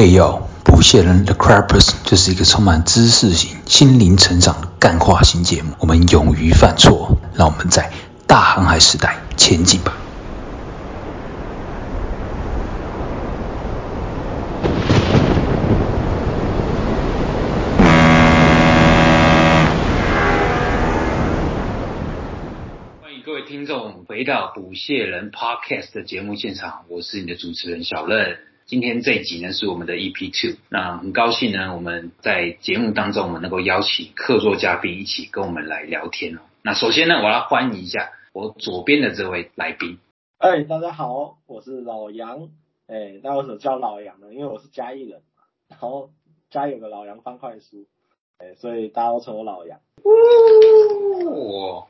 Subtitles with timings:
[0.00, 5.72] 嘿哟，不屑人 The Crappers 就是一个充满知识型、心灵成长的干化型节目。
[5.80, 7.90] 我们勇于犯错，让我们在
[8.24, 9.96] 大航海时代前进吧。
[23.02, 28.38] 欢迎各位听众回到捕蟹人 Podcast 的节目现场，我是你的主持人小任。
[28.68, 36.40] 今天这一集呢是我们的 EP Two，那很高兴呢，我们在节目当中我们能够邀请客座嘉宾一起跟我们来聊天哦。
[36.60, 39.98] 那首先呢，我要欢迎一下我左边的这位来宾。
[40.36, 42.50] 哎，大家好，我是老杨。
[42.88, 44.34] 哎，那为什么叫老杨呢？
[44.34, 46.10] 因为我是嘉义人嘛，然后
[46.50, 47.86] 嘉义有个老杨方块书，
[48.36, 49.80] 哎，所以大家都称我老杨。
[51.24, 51.86] 哇，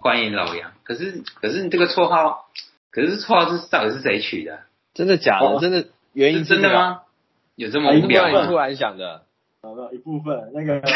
[0.00, 0.74] 欢迎老杨。
[0.84, 2.46] 可是可是你这个绰号，
[2.92, 4.60] 可是绰号是到底是谁取的？
[4.94, 5.46] 真的假的？
[5.46, 6.72] 哦真的原因真的？
[6.72, 7.02] 吗？
[7.56, 9.24] 有这么哎无聊吗突然想的，
[9.62, 10.80] 有没有一部分那个？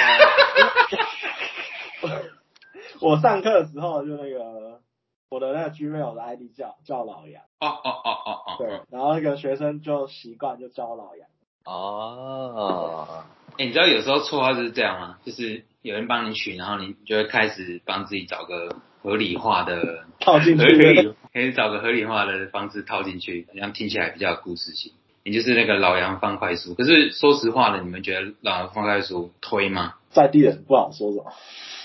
[3.01, 4.81] 我上课的时候就那个
[5.29, 11.29] 我的那个 Gmail 的 ID 叫叫老杨，哦哦哦哦哦，对，然后那个学生就习惯就叫我老杨。
[11.65, 13.25] 哦，
[13.59, 15.19] 哎、你知道有时候绰号就是这样吗？
[15.25, 24.95] 就是有人帮你取，然后你就会开始帮自己找个合理化的套进去合理，可以找个合理化的方式套进去，这样听起来比较有故事性。
[25.23, 26.75] 也就是那个老杨方块书。
[26.75, 29.97] 可是说实话的，你们觉得老杨方块书推吗？
[30.09, 31.31] 在地人不好说什么。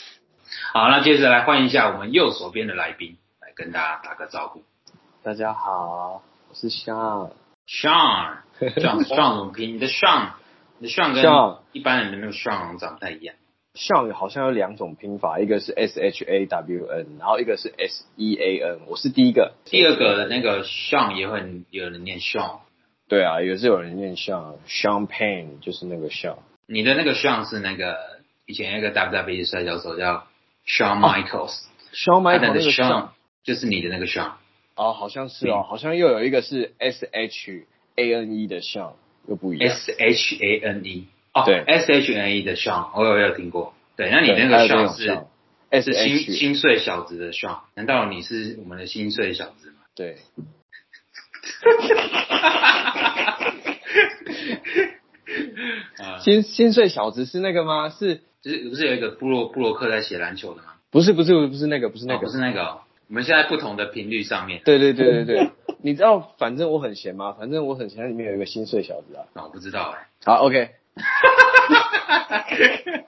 [0.71, 4.63] 好，那接着来欢迎一下我们右手边的来宾，来跟大家打个招呼。
[5.21, 7.31] 大家好，我是香。
[7.67, 9.75] Sean，Sean Sean 怎么拼？
[9.75, 10.29] 你的 Sean，
[10.77, 13.35] 你的 Sean 跟一般人的那个 Sean 长不太一样。
[13.73, 18.79] 像好像有两种拼法，一个是 S H A W N，然后一个是 S E A N。
[18.87, 22.59] 我是第一个，第二个那个 Sean 也很有人念 Sean，
[23.07, 26.37] 对啊，也是有人念 Sean，Sean Payne 就是那个 Sean。
[26.65, 27.97] 你的那个 Sean 是那个
[28.45, 30.27] 以前那个 WWE 摔跤手叫
[30.67, 31.57] Shawn Michaels，、
[31.93, 33.09] Shawn Michaels 的 Sean，
[33.43, 34.33] 就是你的那个 Sean。
[34.75, 37.65] 哦，好像是哦，好像又有一个是 S H
[37.95, 38.93] A N E 的 Sean，，
[39.27, 39.69] 又不一样。
[39.69, 43.73] S H A N E 哦，对，S H N E 的 Sean，我有我有听过。
[43.95, 45.19] 对，那你那个 Sean 是
[45.69, 47.59] S 是心心碎小子的 Sean？
[47.75, 49.77] 难道你是我们的心碎小子吗？
[49.95, 50.17] 对，
[55.97, 57.89] 啊，心心碎小子是那个吗？
[57.89, 60.73] 是就是不是有一个布洛布洛克在写篮球的吗？
[60.91, 64.61] 不是不是不是那个不是那哦个不是那个哦，我们现在不同的频率上面。
[64.65, 65.49] 对对对对对，
[65.81, 67.33] 你知道反正我很闲吗？
[67.39, 69.23] 反正我很闲，里面有一个心碎小子啊。
[69.33, 70.71] 啊，我不知道哎、好，OK，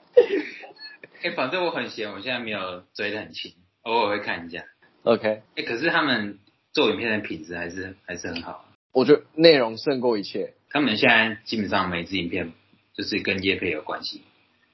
[1.22, 4.64] 哎、反正我很闲，我现在没有追得很勤，偶尔会看一下。
[5.04, 6.38] OK，哎、可是他们
[6.72, 8.66] 做影片的品质还是还是很好。
[8.92, 10.54] 我觉得内容胜过一切。
[10.70, 12.52] 他们现在基本上每支影片
[12.94, 14.22] 就是跟叶配有关系。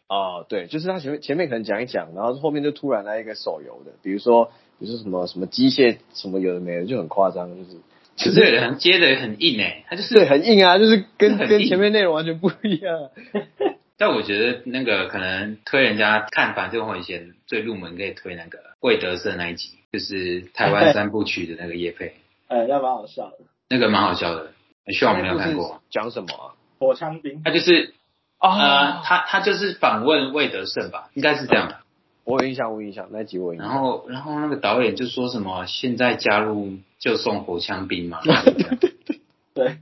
[0.09, 7.77] 哦，对，就是他前面前面可能讲一讲，然后后面就突然来一个手游的，比如说比如说什么什么机械什么有的没的，就很夸张，就是
[8.23, 13.11] 可是有人接的很硬哎、他就是对，很硬啊，就是跟跟前面内容完全不一样。
[13.99, 22.15] 但我觉得那个可能推人家看反正我以前最入门可以推那个魏德胜那一集，就是台湾三部曲的那个叶配，
[22.49, 23.39] 哎，那蛮好笑的。
[23.69, 24.53] 那个蛮好笑的，
[24.93, 25.83] 希望我没有看过。
[25.91, 26.57] 讲什么啊？
[26.79, 27.93] 火枪兵他就是
[28.39, 31.81] 啊呃，他他就是访问魏德胜吧，应该是这样的。
[32.25, 33.69] 我有印象，我有印象，那集我有印象。
[33.69, 38.21] 然后然后那个导演就说什么现在加入就送火枪兵嘛。
[39.55, 39.79] 对，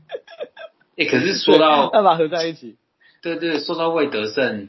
[0.96, 2.76] 哎、可是说到 要把合在一起。
[3.20, 4.68] 对对，说到魏德胜，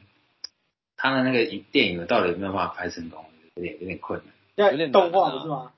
[0.98, 3.24] 他的那个影电影到底有没有办法拍成功？
[3.56, 4.34] 有点有点困难。
[4.56, 5.72] 要有点动画不是吗？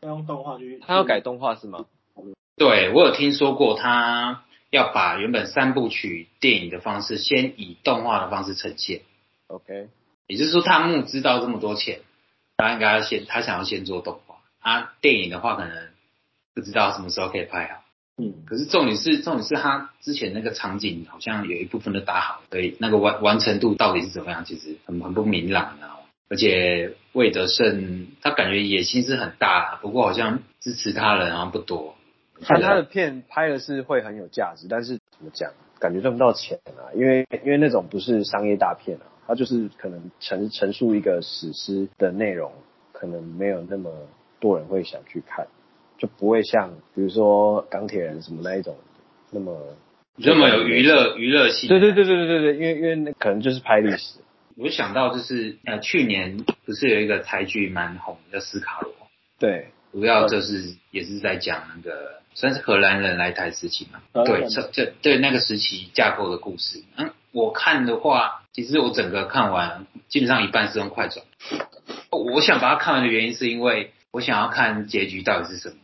[0.00, 0.80] 要用动画去。
[0.86, 1.86] 他要改动画是吗？
[2.56, 9.00] 对我有听说过，他要把原本三部曲电影的方式，先以动画的方式呈现。
[9.46, 9.88] OK，
[10.28, 12.00] 也就是说，他募资到这么多钱，
[12.56, 14.36] 他应该要先，他想要先做动画。
[14.60, 15.88] 啊，电影的话，可能
[16.54, 17.82] 不知道什么时候可以拍好。
[18.20, 25.94] 嗯，可是重点是，重点是他之前那个场景好像有一部分都搭好，所以那个完完成度到底是怎么样，其实很很不明朗，你知道吗？
[26.30, 31.94] 而且魏德胜他感觉野心是很大啦，不过好像支持他的人好像不多。
[32.42, 42.50] 看他的片拍的是会很有价值，但是怎么讲，感觉赚不到钱啊，因为因为那种不是商业大片啊，它就是可能陈陈述一个史诗的内容，
[42.92, 43.92] 可能没有那么
[44.40, 45.46] 多人会想去看，
[45.98, 48.74] 就不会像比如说钢铁人什么那一种
[49.30, 49.76] 那么
[50.16, 51.68] 这么有娱乐娱乐性。
[51.68, 54.20] 对对对对对对对，因为因为那可能就是拍历史，
[54.56, 58.90] 我就想到就是呃，去年不是有一个台剧蛮红的叫《斯卡罗》，
[59.38, 66.82] 对主要就是也是在讲那个算是荷兰人来台时期嘛，对，这这对那个时期架构的故事。
[66.96, 71.24] 嗯，我看的话，其实我整个看完基本上一半是用快转。
[72.10, 75.76] 我想把它看完的原因是因为我想要看结局到底是什么，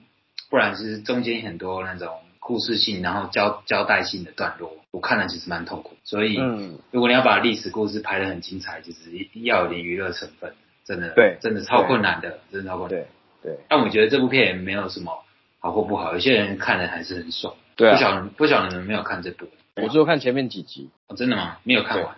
[0.51, 2.09] 不然是中间很多那种
[2.39, 5.97] 故事性，然后交交代性的段落，我看了其实蛮痛苦。
[6.05, 9.11] 所以，嗯，如果你要把历史故事拍得很精彩，就是
[9.43, 10.55] 要有点娱乐成分，
[10.85, 13.07] 真的，对真的超困难的，真的超困难。
[13.45, 15.23] 对对但我觉得这部片也没有什么
[15.61, 17.55] 好或不好，有些人看的还是很爽。
[17.77, 19.47] 对啊，不晓得不晓得你们没有看这部、
[19.77, 21.59] 我只有看前面几集，哦，真的吗？
[21.63, 22.17] 没有看完。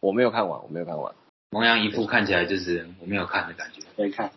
[0.00, 1.12] 我没有看完，我没有看完，
[1.50, 4.30] 蒙阳一副看起来就是我没有看的感觉，没看，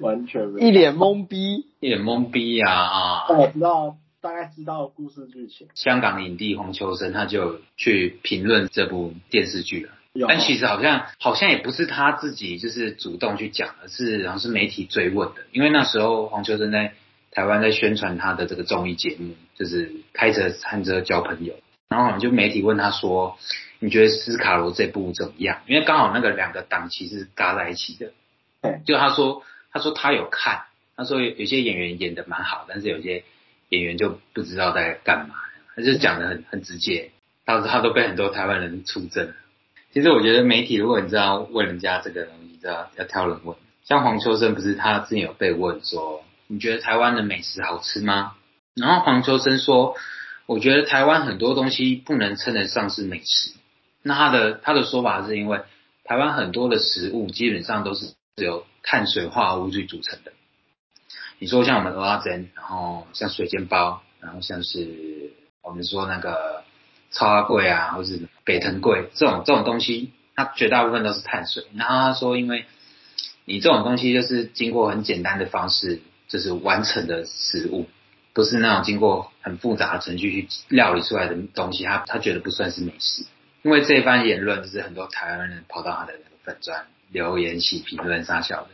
[0.00, 0.68] 完全没有。
[0.68, 1.66] 一脸懵逼。
[1.80, 3.26] 一脸懵逼呀啊！
[3.28, 9.92] 但我知道大概知道故事剧情，香港影帝黄秋生他就去评论这部电视剧了。
[10.12, 15.42] 有但其实好像好像也不是他自己就是主动去讲，而是好像是媒体追问的。
[15.52, 16.94] 因为那时候黄秋生在
[17.30, 21.54] 台湾在宣传他的这个综艺节目，就是开着餐车交朋友，
[21.88, 23.38] 然后好像就媒体问他说
[23.78, 28.12] ：“你觉得斯卡罗这部怎么样？”因为刚好那个两个档期是搭在一起的。
[28.62, 30.62] 对，就他说他说他有看，
[30.96, 33.22] 他说有有些演员演的蛮好，但是有些
[33.68, 35.36] 演员就不知道在干嘛，
[35.76, 37.12] 他就讲的很很直接，
[37.46, 39.34] 他他都被很多台湾人出征了。
[39.92, 43.56] 其实我觉得媒体，如果你知道问人家这个东西，知道要挑人问。
[43.84, 48.34] 像黄秋生不是他之前有被问说，你觉得台湾的美食好吃吗？
[48.74, 49.96] 然后黄秋生说，
[50.46, 53.52] 我觉得台湾很多东西不能称得上是美食。
[54.02, 55.60] 那他的他的说法是因为
[56.04, 60.32] 台湾很多的食物基本上都是由碳水化合物去组成的。
[61.40, 65.32] 你说像我们蚵仔煎，然后像水煎包，然后像是
[65.62, 66.59] 我们说那个
[67.10, 71.64] 超贵啊，或是北藤贵这种这种东西，它绝大部分都是碳水。
[71.74, 72.66] 然后他说，因为
[73.44, 77.88] 你这种东西就是经过很简单的方式，就是完成的食物，
[78.32, 83.24] 不是那种经过很复杂的程序去料理出来的东西，他他觉得不算是美食。
[83.62, 86.14] 因为这一番言论，就是很多台湾人跑到他的
[86.44, 88.68] 粉砖留言写评论撒笑的。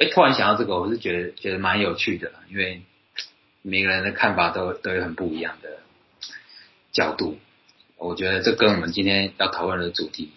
[0.00, 2.82] 哎，突然想到这个，我是觉得觉得蛮有趣的，因为
[3.62, 5.68] 每个人的看法都都有很不一样的
[6.90, 7.38] 角度。
[7.98, 10.30] 我觉得这跟我们今天要讨论的主题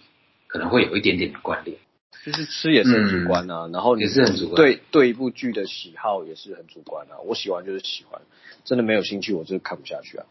[0.48, 1.78] 可能会有一点点的关联。
[2.26, 7.20] 就是吃也是很主观啊，然后也是很主观对对一部剧的喜好也是很主观啊。
[7.26, 8.22] 我喜欢就是喜欢，
[8.66, 10.26] 真的没有兴趣我就是看不下去啊。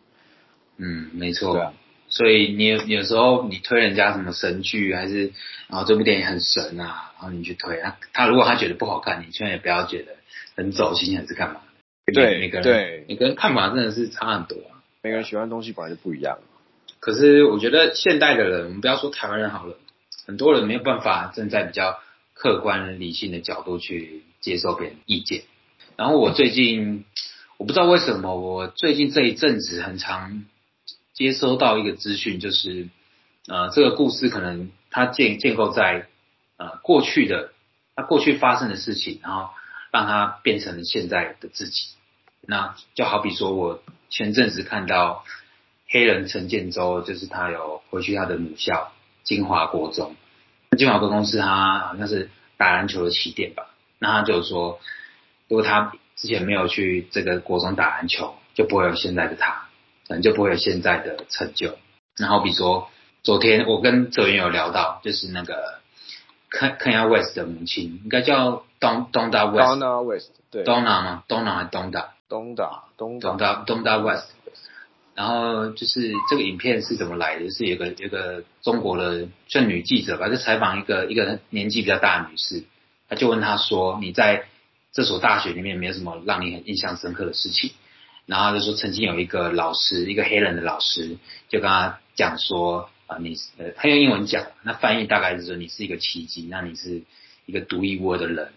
[0.76, 1.54] 嗯，没错。
[1.54, 1.72] 对啊，
[2.08, 5.32] 所以你有有时候你推人家什么神剧，还是
[5.68, 10.16] 然后这部电影很神啊，然后你去推他，他如果他觉得不好看，你千万也不要觉得
[10.56, 11.62] 很走心还是干嘛。
[12.12, 14.82] 对每个人对每个人看法真的是差很多啊。
[15.02, 16.38] 每个人喜欢的东西本来就不一样。
[17.00, 19.76] 可是我觉得现代的人，我们不要说台湾人好了，
[20.26, 22.00] 很多人没有办法站在比较
[22.34, 25.42] 客观理性的角度去接受别人意见。
[25.96, 27.04] 然后我最近
[27.56, 30.44] 我不知道为什么，我最近这一阵子很常
[31.14, 32.88] 接收到一个资讯，就是
[33.46, 36.08] 呃这个故事可能它建建构在
[36.56, 37.52] 呃过去的
[37.94, 39.50] 它过去发生的事情，然后
[39.92, 41.88] 让它变成了现在的自己。
[42.44, 45.24] 那就好比说我前阵子看到。
[45.88, 48.92] 黑人陈建州就是他有回去他的母校
[49.24, 50.14] 金华国中，
[50.76, 53.70] 金华国中是他好像是打篮球的起点吧。
[53.98, 54.80] 那他就说，
[55.48, 59.68] 如果他之前没有去这个国中打篮球，就不会有现在的他，
[60.06, 61.78] 可能就不会有现在的成就。
[62.16, 62.90] 然后比如说，
[63.22, 65.80] 昨天我跟哲源有聊到，就是那个
[66.50, 69.68] Kanye West 的母亲，应该叫 Don Donda West。
[69.68, 72.08] Donna West 对 Donna 吗？Donna 还是 Donda？
[72.28, 74.32] 东打东打 Donda Donda West。
[75.18, 77.50] 然后就是这个影片是怎么来的？
[77.50, 82.62] 是有个有个中国的算女记者吧，就采访一个一个年纪比较大的女士，
[83.08, 84.44] 她就问她说：“你在
[84.92, 87.72] 这所大学里面没有什么让你很印象深刻的事情？”
[88.26, 97.02] 然后就说曾经有一个老师，一个黑人的老师，就跟他讲说：“啊、你呃，他用英文讲，那翻译大概是说你是一个奇迹，那你是
[97.44, 98.52] 一个独一无二的人，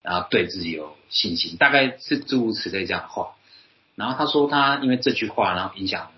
[0.00, 3.34] 然后对自己有信心，大概是诸如此类这样的话。”
[3.98, 6.10] 然后他说他因为这句话，然后影响了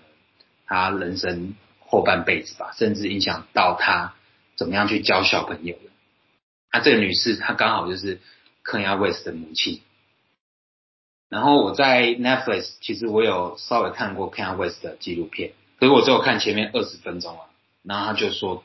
[0.67, 4.13] 他人生后半辈子吧，甚至影响到他
[4.55, 5.89] 怎么样去教小朋友的。
[6.71, 8.21] 那、这个女士她刚好就是
[8.61, 9.81] 科亚 West 的母亲。
[11.27, 17.47] 然后我在 Netflix 其实我有稍微看过 Kanye West 的纪录片，可是我只有看前面二十分钟啊。
[17.83, 18.63] 然后他就说，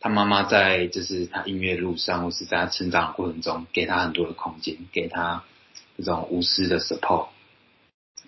[0.00, 5.44] 他妈妈在就是他音乐路上或是在他成长的过程中，给他很多的空间，给他
[5.98, 7.28] 这种无私的 support。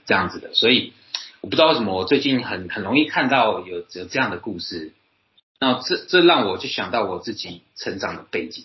[0.08, 0.54] 这样子的。
[0.54, 0.94] 所以
[1.42, 4.94] 我不知道为什么我最近很很容易看到有有这样的故事，
[5.60, 8.64] 那这这让我就想到我自己成长的背景。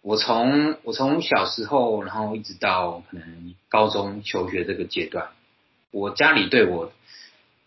[0.00, 5.28] 我从我从小时候，然后一直到可能高中求学这个阶段，
[5.90, 6.90] 我家里对我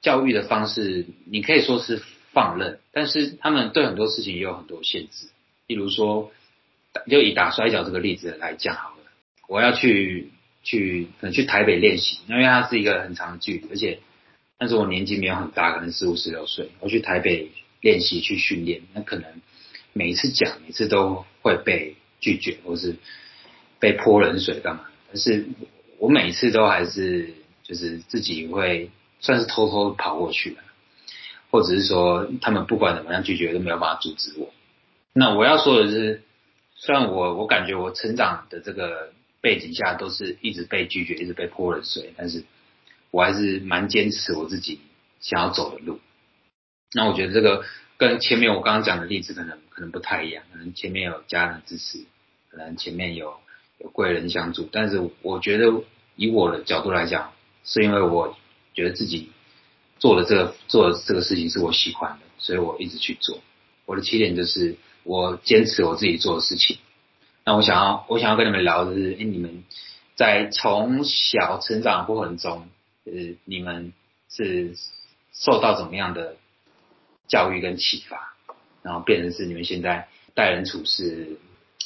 [0.01, 5.27] 教育的方式，你可以说是放任，但是他们对很多事情也有很多限制。
[5.67, 6.31] 例如说，
[7.09, 9.03] 就以打摔跤这个例子来讲好了，
[9.47, 10.31] 我要去
[10.63, 13.99] 去可能去台北练习，因为它是一个很长的距离，而且
[14.57, 19.41] 但是我年纪没有很大，可能十五十六岁，我去台北练习去训练，那可能
[19.93, 22.95] 每一次讲，每次都会被拒绝，或是
[23.79, 24.85] 被泼冷水干嘛？
[25.07, 25.47] 但是
[25.97, 27.33] 我每一次都还是
[27.63, 30.57] 就是自己会算是偷偷跑过去的，
[31.49, 34.53] 或者是说他们不管怎么样拒绝都没有办法阻止我。
[35.13, 36.23] 那我要说的是，
[36.75, 42.43] 虽然我我感觉我成长的这个背景下都是一直被拒绝，一直被泼冷水，但是
[43.11, 44.79] 我还是蛮坚持我自己
[45.19, 45.99] 想要走的路。
[46.93, 47.65] 那我觉得这个
[47.97, 52.05] 跟前面我刚刚讲的例子可能可能不太一样，可能前面有家人支持，
[52.49, 53.37] 可能前面有
[53.79, 55.83] 有贵人相助，但是我觉得
[56.15, 57.31] 以我的角度来讲，
[57.63, 58.37] 是因为我
[58.73, 59.31] 觉得自己
[59.99, 63.39] 做的这个做的这个事情是我喜欢的，所以我一直去做。
[63.85, 66.77] 我的起点就是我坚持我自己做的事情。
[67.45, 69.63] 那我想要我想要跟你们聊的是，哎，你们
[70.15, 72.67] 在从小成长过程中，
[73.05, 73.11] 呃，
[73.45, 73.93] 你们
[74.29, 74.75] 是
[75.33, 76.35] 受到怎么样的
[77.27, 78.33] 教育跟启发，
[78.83, 81.39] 然后变成是你们现在待人处事，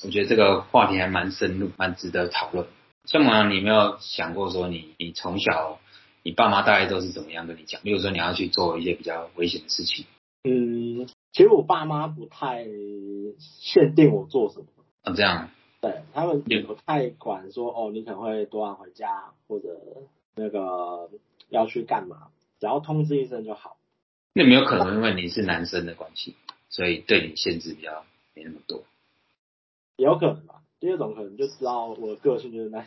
[0.04, 2.68] 我觉得这个话题还蛮深入，蛮值得讨论。
[3.06, 5.80] 像我，你有没有想过说，你你从小
[6.24, 7.82] 你爸妈大概都是怎么样跟你讲？
[7.84, 10.06] 比如说你要去做一些比较危险的事情，
[10.44, 12.66] 嗯，其实我爸妈不太
[13.40, 14.66] 限定我做什么，
[15.04, 15.50] 啊，这样，
[15.82, 19.78] 对他们也不太管说哦，你可能会多晚回家，或者
[20.36, 21.10] 那个
[21.50, 23.76] 要去干嘛，只要通知一声就好。
[24.34, 26.36] 那有没有可能因为你是男生的关系，
[26.70, 28.84] 所以对你限制比较没那么多？
[29.98, 30.62] 也有可能吧。
[30.80, 32.86] 第二种可能就知道我的个性就是那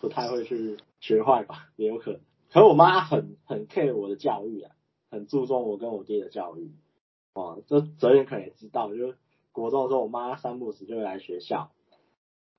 [0.00, 2.20] 不太会去学坏吧，也有可能。
[2.54, 4.70] 可是我妈很很 care 我的教育啊，
[5.10, 6.70] 很注重我跟我弟的教育。
[7.34, 9.14] 哦，这哲远可能也知道，就
[9.50, 11.72] 国中的时候，我妈三不时就会来学校，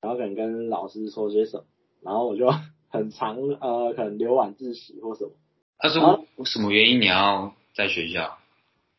[0.01, 1.63] 然后可能跟老师说些什么，
[2.01, 2.51] 然后我就
[2.89, 5.31] 很常呃可能留晚自习或什么。
[5.77, 8.37] 他说什么原因你要在学校？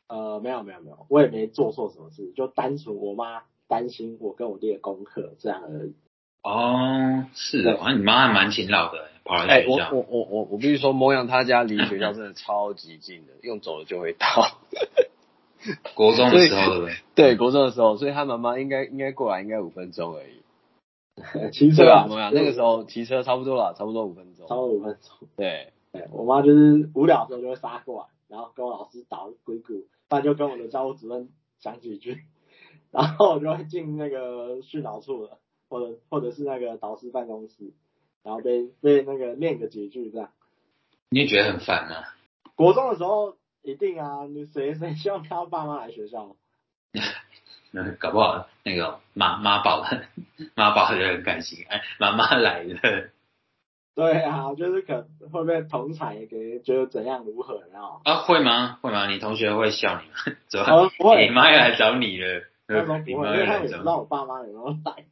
[0.09, 5.95] 呃，没有没有没有，我也没做错什么事，就单纯我妈担心我跟我弟的功课这样而已。
[6.47, 9.91] 哦，是的，好像你妈还蛮勤劳的，跑来哎、我学校。
[9.93, 14.27] 我我我我必须说，模样他家离学校真的超级近的，用走了就会到。
[15.97, 16.95] 国中的时候，对不对？
[17.17, 20.43] 对，国中的时候，所以他妈妈应该应该过来应该五分钟而已。
[21.51, 24.47] 骑车啊对吧？，模样那个时候骑车差不多了，差不多五分钟。
[24.47, 25.29] 差不多五分钟。
[25.37, 32.19] 对，对我妈就是无聊的时候就会杀过来，然后跟我老师捣鬼鼓，不然就跟我的教务主任讲几句，
[32.93, 37.73] 然后我就会进那个训导处了，或者或者是那个导师办公室，
[38.23, 40.31] 然后被被那个念个几句这样。
[41.11, 41.97] 你也觉得很烦吗？
[42.55, 46.35] 国中的时候一定啊，你谁谁希望看到爸妈来学校？
[47.73, 49.85] 那搞不好那个妈妈宝
[50.55, 53.11] 妈宝就很开心，哎，妈妈来了
[53.95, 58.23] 对啊，就是可会被同彩给觉得怎样如何，然后啊？
[58.23, 58.79] 会吗？
[58.83, 59.09] 会吗？
[59.11, 60.39] 你同学会笑你吗？
[60.49, 60.67] 怎么？
[60.67, 63.69] 呃不会 你妈要来找你了，不会，因为他也。
[63.69, 65.05] 知道我爸妈有没有来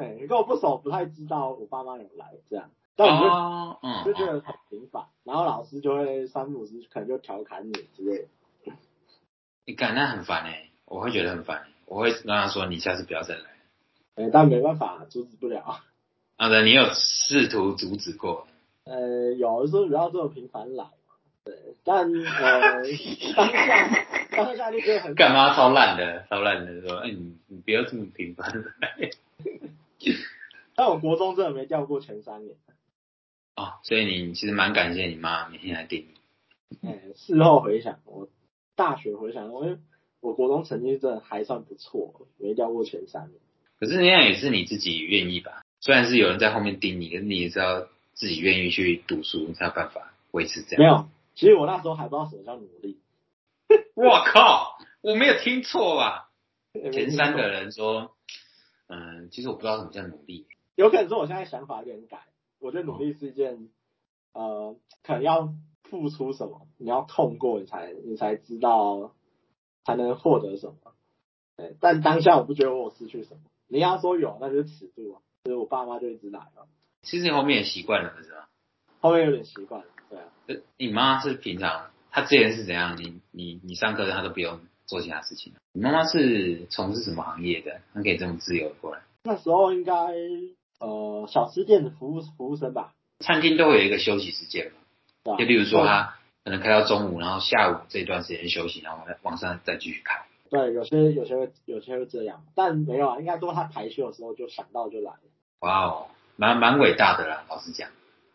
[0.00, 0.06] 吧。
[0.16, 8.28] 对，跟我不熟，不太知道我爸妈有来这样，但我就、哦，嗯， 就觉得很频繁，然后老师就会三不五时可能就调侃你之类的。
[9.66, 13.42] 你感那很烦哎，我会觉得很烦，我会跟他说你下次不要再来。
[14.16, 15.80] 哎，但没办法，阻止不了。
[16.36, 18.46] 好的，你有试图阻止过？
[18.84, 20.86] 呃，有的时候不要这么频繁来。
[21.44, 21.54] 对，
[21.84, 22.82] 但呃，
[23.34, 29.10] 当下当下就觉得很干嘛超烂的，超烂的说，哎、你你不要这么频繁来
[30.74, 32.56] 但我国中真的没掉过前三年。
[33.56, 36.88] 哦，所以你其实蛮感谢你妈每天来盯你。
[36.88, 38.28] 哎，事后回想，我
[38.76, 39.78] 大学回想，我
[40.20, 43.38] 我国中成绩真的还算不错，没掉过前三名。
[43.78, 45.62] 可是那样也是你自己愿意吧？
[45.80, 50.78] 虽然是有人在后面盯你，可是你也是要自己愿意去读书，才有办法维持这样。
[50.78, 52.98] 没有，其实我那时候还不知道什么叫努力。
[53.94, 56.30] 我靠，我没有听错吧？
[56.92, 58.14] 前三个人说，
[58.90, 60.46] 嗯，其实我不知道什么叫努力。
[60.74, 62.26] 有可能是我现在想法有点改。
[62.58, 63.68] 我觉得努力是一件，
[64.32, 65.54] 呃，可能要
[65.84, 69.14] 付出什么，你要痛过，你才你才知道，
[69.84, 70.74] 才能获得什么。
[71.56, 73.40] 对，但当下我不觉得我失去什么。
[73.68, 75.22] 你要说有，那就是尺度啊。
[75.44, 76.68] 就是我爸妈就一直来了，
[77.02, 78.50] 其实你后面也习惯了，是吧？
[79.00, 79.86] 后面有点习惯了。
[80.10, 82.98] 对啊，呃你妈是平常，她之前是怎样？
[82.98, 85.52] 你你你上课她都不用做其他事情。
[85.72, 87.80] 你妈妈是从事什么行业的？
[87.94, 89.00] 她可以这么自由过来？
[89.22, 89.94] 那时候应该
[90.80, 95.44] 呃小吃店的服务服务生吧，餐厅都会有一个休息时间嘛，对？
[95.44, 100.24] 就例如说他可能开到中午，然后下午这段时间休息，然后晚上再继续开。
[100.50, 105.20] 对，有些有些会有些会这样，但没有啊，应该都是他排休的时候就想到就来了，
[105.60, 106.06] 哇哦，
[106.36, 107.88] 蛮蛮伟大的啦，老实讲。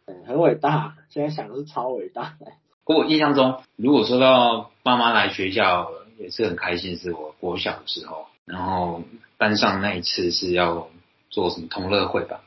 [0.06, 0.96] 嗯，很伟大。
[1.10, 2.54] 现在想的是超伟大的。
[2.86, 9.04] 不过我印象中，如果说到妈妈来学校也是很开心，是我国小的时候，然后
[9.38, 10.90] 班上那一次是要
[11.30, 12.42] 做什么同乐会吧？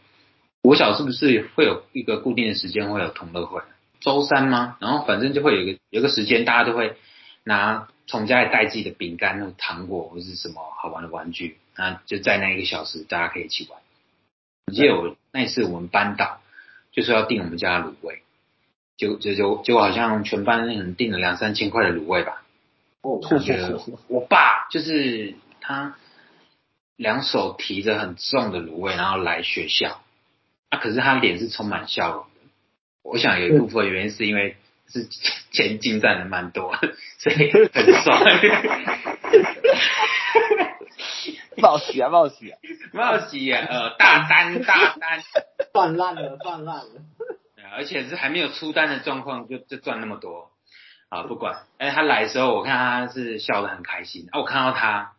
[0.63, 3.61] 国小是不是会有一个固定的时间会有同乐会？
[4.01, 4.77] 周三吗？
[4.81, 6.97] 然后反正就会有一个有个时间，大家都会
[7.45, 13.81] 拿从家里带自己的饼干、糖果或是什么好玩的玩具，那就在那一个小时大家可以一起玩。
[14.67, 16.41] 我记得我那一次我们班导
[16.93, 18.23] 就说要订我们家的卤味，
[18.97, 22.43] 就就就结果好像全班人订了两三千块的卤味吧。
[23.09, 25.97] 哦，我觉得我爸就是他
[26.97, 30.03] 两手提着很重的卤味，然后来学校，
[30.69, 32.29] 啊，可是他脸是充满笑容的。
[33.03, 34.57] 我想有一部分原因是因为
[34.89, 35.07] 是
[35.51, 36.77] 钱进站的蛮多，
[37.19, 38.21] 所以很爽。
[41.57, 42.59] 冒喜啊报喜啊！
[42.93, 45.23] 冒喜啊，呃，大单大单，
[45.73, 46.91] 赚烂了，赚烂了。
[47.73, 50.51] 而且是还没有出单的状况就就赚那么多
[51.11, 51.23] 啊！
[51.23, 55.15] 不管，哎，他来的时候我看他是笑得很开心，啊，我看到他，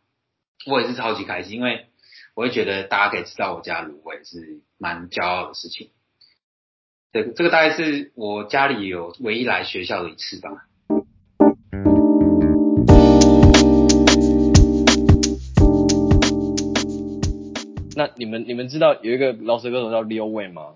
[0.68, 1.88] 我也是超级开心，因为
[2.36, 5.90] 我会觉得大家可以吃到我家卤味是蛮骄傲的事情。
[7.12, 10.66] 这个这个大概是我家里有唯一来学校的一次吧。
[17.96, 20.76] 那你们你们知道有一个饶舌歌手叫 Lil Wayne 吗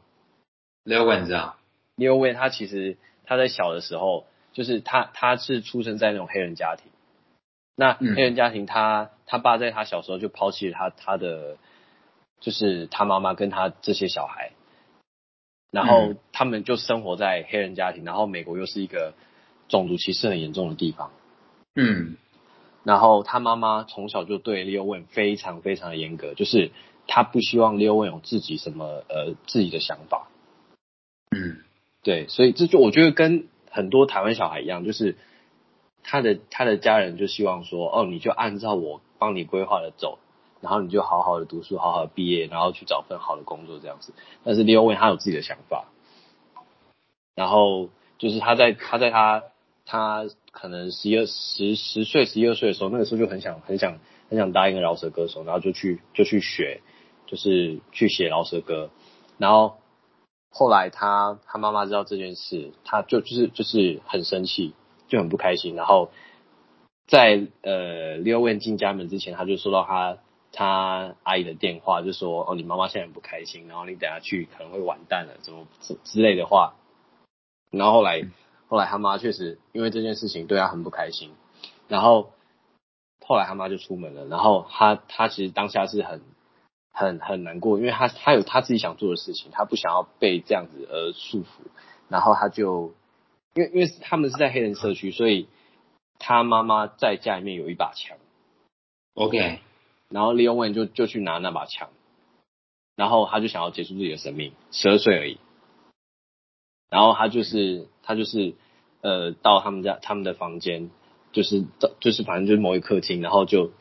[0.84, 1.56] 刘文你知道
[1.98, 6.92] ？？Lil Wayne 他其实他在小的时候，就是他他是出生在那种黑人家庭。
[7.76, 11.58] 那嗯黑人家庭他，他爸在他小时候就抛弃了他他的，
[12.40, 14.52] 就是他妈妈跟他这些小孩，
[15.72, 19.14] 然后嗯他们就生活在黑人家庭，然后美国又是一个
[19.68, 21.12] 种族歧视很严重的地方。
[21.76, 22.18] 嗯
[22.84, 26.72] 然后他妈妈从小就对 Leo Wayne 非常非常的严格，就是
[27.08, 30.28] 他不希望 Leo Wayne 有自己什么呃自己的想法。
[31.32, 31.64] 嗯
[32.04, 35.18] 对，所以这就我觉得跟很多台湾小孩一样，就是
[36.04, 40.20] 他的他的家人就希望说，哦，你就按照我帮你规划的走，
[40.62, 44.14] 然后你就好好的读书，好好的毕业，然后去找份好的工作这样子。
[44.44, 45.86] 但是 Leo w n 他有自己的想法，
[47.34, 49.44] 然后就是他在他在他
[49.86, 53.98] 他可能十一二十十岁十一二岁的时候，那个时候就很想很想
[54.30, 56.82] 很想当一个饶舌歌手，然后就去就去学，
[57.26, 58.92] 就是去写饶舌歌，
[59.40, 59.78] 然后
[60.56, 64.76] 后来他他妈妈知道这件事，他就就是就是很生气，
[65.08, 66.12] 就很不开心，然后
[67.08, 70.20] 在呃 Leo Wayne 进家门之前，他就收到他
[70.52, 76.76] 他阿姨的电话，就说哦你妈妈现在很不开心，然后你等下去可能会完蛋了，怎么之之类的话，
[77.72, 78.24] 然后后来
[78.68, 81.32] 后来他妈确实因为这件事情对他很不开心，
[81.88, 82.30] 然后
[83.26, 86.22] 后来他妈就出门了，然后他他其实当下是很
[86.94, 91.48] 很很难过，因为他他有他自己想做的事情，他不想要被这样子而束缚，
[92.08, 92.94] 然后他就
[93.56, 95.48] 因为因为他们是在黑人社区，所以
[96.20, 98.18] 他妈妈在家里面有一把枪
[99.16, 99.60] ，，OK，
[100.10, 101.90] 然后 Leo Wayne 就就去拿那把枪，
[102.96, 105.40] 然后他就想要结束自己的生命，十二岁而已。
[106.92, 108.54] 然后他就是他就是
[109.02, 110.92] 呃到他们家他们的房间，
[111.32, 111.66] 就是
[112.00, 113.72] 就是反正就是某一客厅，然后就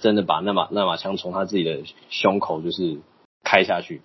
[0.00, 2.98] 真的把那把那把枪从他自己的胸口就是
[3.44, 4.02] 开下去，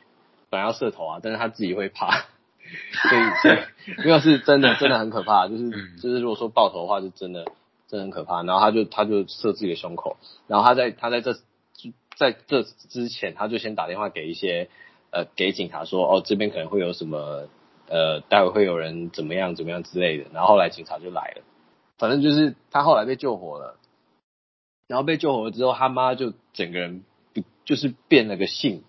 [0.49, 2.11] 本来要射头啊，但是他自己会怕，
[3.09, 3.57] 所以所以
[4.03, 7.45] 没有是真的真的很可怕， 就是嗯就是如果说爆头的话，就真的
[7.87, 8.43] 真的很可怕。
[8.43, 11.33] 然后他就他就射自己的胸口，然后他在他在这
[12.17, 14.69] 在这之前，他就先打电话给一些
[15.11, 17.47] 呃给警察说，哦这边可能会有什么
[17.87, 20.25] 呃待会会有人怎么样怎么样之类的。
[20.33, 21.43] 然后后来警察就来了，
[21.97, 23.77] 反正就是他后来被救活了，
[24.87, 28.83] 然后被救活了之后，他妈就整个人不就是变了个性，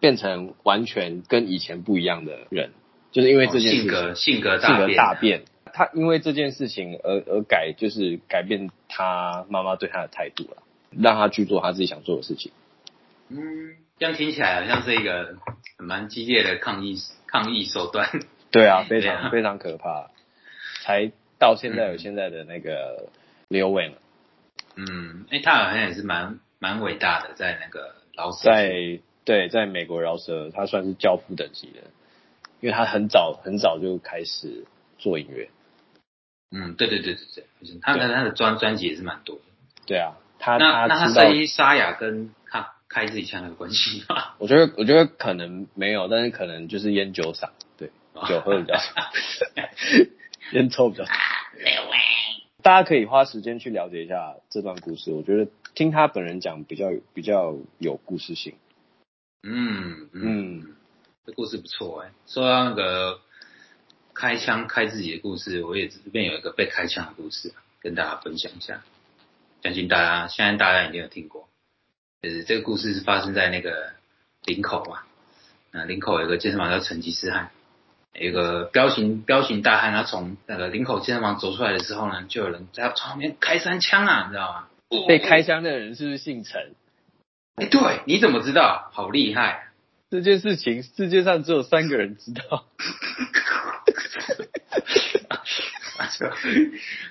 [0.00, 2.70] 变成完全跟以前不一样的人，
[3.12, 3.80] 就是因为这件事情。
[3.82, 5.44] 性格性格性格大变。
[5.70, 12.50] 他因为这件事情而而改，就是改变他妈妈对他的态度了，让他去做他自己想做的事情。
[13.28, 15.36] 嗯，这样听起来好像是一个
[15.76, 18.08] 蛮激烈的抗议抗议手段。
[18.50, 20.10] 对啊， 非常非常可怕，
[20.80, 23.10] 才到现在有现在的那个
[23.50, 23.92] Leo Wayne，
[24.78, 31.90] 嗯，哎、他好像也是蛮蛮伟大的，在那个饶舌在对在美国饶舌，他算是教父等级的，
[32.60, 34.64] 因为他很早很早就开始
[34.96, 35.50] 做音乐。
[36.52, 39.42] 嗯，对对对对对，就是他的他的专专辑也是蛮多的。
[39.84, 44.34] 对啊，他那那他他知道声音沙哑跟他开自己枪有关系吗？
[44.38, 47.90] 我觉得我觉得可能没有，但是可能就是烟酒嗓，对，
[48.28, 48.92] 酒喝比较少，
[50.52, 51.12] 烟抽比较少。
[52.68, 58.56] 大家可以花时间去了解一下这段故事，我觉得听他本人讲比较比较有故事性。
[59.42, 60.76] 嗯嗯，嗯，
[61.24, 62.12] 这故事不错哎。
[62.26, 63.20] 说到那个
[64.12, 68.82] 开枪开自己的故事，我也这边有一个被开枪的故事，跟大家分享一下。
[69.62, 71.48] 相信大家现在大家一定有听过，
[72.20, 73.94] 就是这个故事是发生在那个
[74.44, 75.04] 林口嘛。
[75.70, 77.50] 那林口有一个健身房叫成吉思汗，
[78.20, 84.64] 有一个彪形彪形大汉，他从那个林口健身房走出来的时候呢，就有人在他旁边开三枪啊，你知道吗？
[85.06, 86.74] 被开枪的人是不是姓陈？
[87.56, 88.90] 哎，对，你怎么知道？
[88.92, 89.68] 好厉害！
[90.10, 92.64] 这件事情世界上只有三个人知道。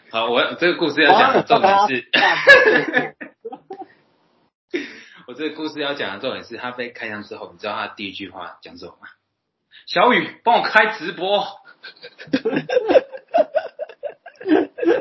[0.09, 2.09] 好， 我这个故事要讲的重点是，
[5.27, 9.07] 我这个故事要讲的重点是他被开枪之后，你知道他第一句话讲什么吗？
[9.87, 11.45] 小雨，帮我开直播。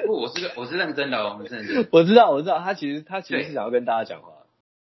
[0.06, 1.88] 不， 我是我是认真的哦，我是认真的。
[1.90, 4.28] 我知道，我知道，他其实他其实是想要跟大家讲话。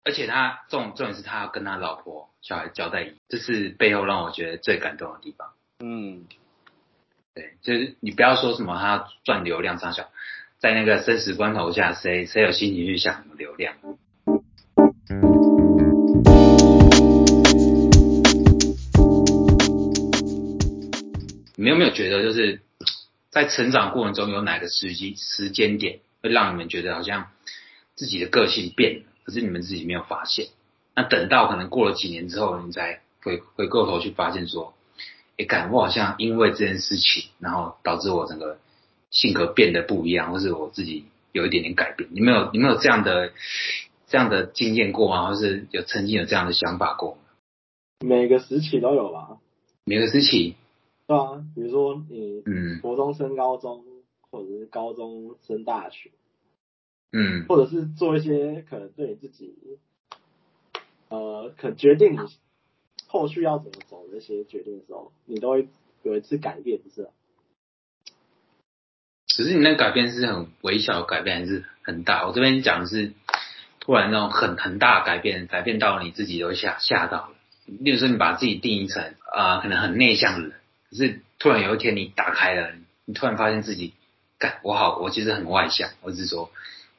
[0.04, 5.48] 而且他重重点是他要跟他老婆小孩交代，这是背后让我觉得最感动的地方。
[5.80, 6.26] 嗯，
[7.34, 10.10] 对，就是你不要说什么他要赚流量上小，
[10.58, 13.74] 在那个生死关头下，谁谁有心情去想流量？
[21.58, 22.60] 你们有没有觉得，就是
[23.30, 27.32] 在成长过程中有哪个时机时间点会让你们觉得好像
[27.96, 30.46] 自己的个性变了，可是你们自己没有发现？
[30.94, 34.72] 那等到可能过了几年之后，你才回回过头去发现说，
[35.36, 38.60] 诶，感我好像因为这件事情，然后导致我整个
[39.10, 42.08] 性格变得不一样，或是我自己有一点点改变。
[42.12, 43.32] 你们有你们有这样的
[44.06, 45.26] 这样的经验过吗？
[45.26, 47.18] 或是有曾经有这样的想法过吗？
[48.06, 49.38] 每个时期都有吧？
[49.84, 50.54] 每个时期，
[51.08, 53.82] 对啊，比如说你嗯国中升高中，
[54.30, 56.10] 或者是高中升大学，
[57.12, 59.56] 嗯或者是做一些可能对你自己，
[61.08, 62.18] 呃，可决定你
[63.06, 65.66] 后续要怎么走的一些决定的时候，你都会
[66.02, 67.10] 有一次改变，不是啊？
[69.26, 72.26] 只是你那个改变是很微小的改变，还是很大？
[72.26, 73.14] 我这边讲的是
[73.80, 77.34] 突然那种很很大的改变，改变到你自己都吓吓到了。
[77.64, 80.56] 例如说，你把自己定义成啊、呃可能很内向的人，
[80.90, 82.72] 可是突然有一天你打开了，
[83.04, 83.94] 你突然发现自己，
[84.38, 86.50] 干我好，我其实很外向，或是说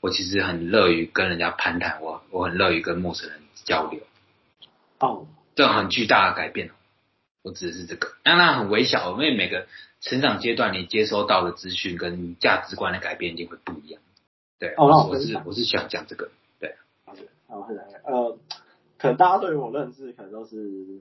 [0.02, 4.02] 我其实很乐于跟人家攀谈，我我很乐于跟陌生人交流，
[5.00, 6.72] 哦，这种很巨大的改变。
[7.42, 9.66] 我指的是这个，那那很微小，因为每个
[10.02, 14.02] 成长阶段你接收到的资讯跟价值观的改变一定会不一样。
[14.60, 16.76] 对，哦我我是我是想讲这个，对，
[17.06, 17.24] 好的，
[18.04, 18.38] 呃，
[18.98, 21.00] 可能大家对于我认识可能都是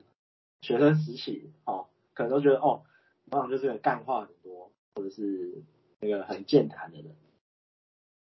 [0.63, 1.88] 学生时期，哦，
[2.19, 2.83] 可能都觉得哦，
[3.27, 5.63] 往往就是个干话很多，或者是
[6.01, 7.15] 那个很健谈的人，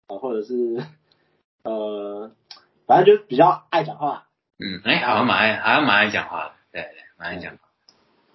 [0.08, 0.84] 啊、或者是
[1.63, 2.30] 呃，
[2.86, 4.28] 反正就比较爱讲话，
[4.60, 7.69] 嗯，哎、好像蛮爱，好像蛮爱讲话的，对对，蛮爱讲话。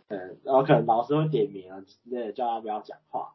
[0.08, 3.34] 嗯，然后可能老师会点名啊之类的，叫他不要讲话。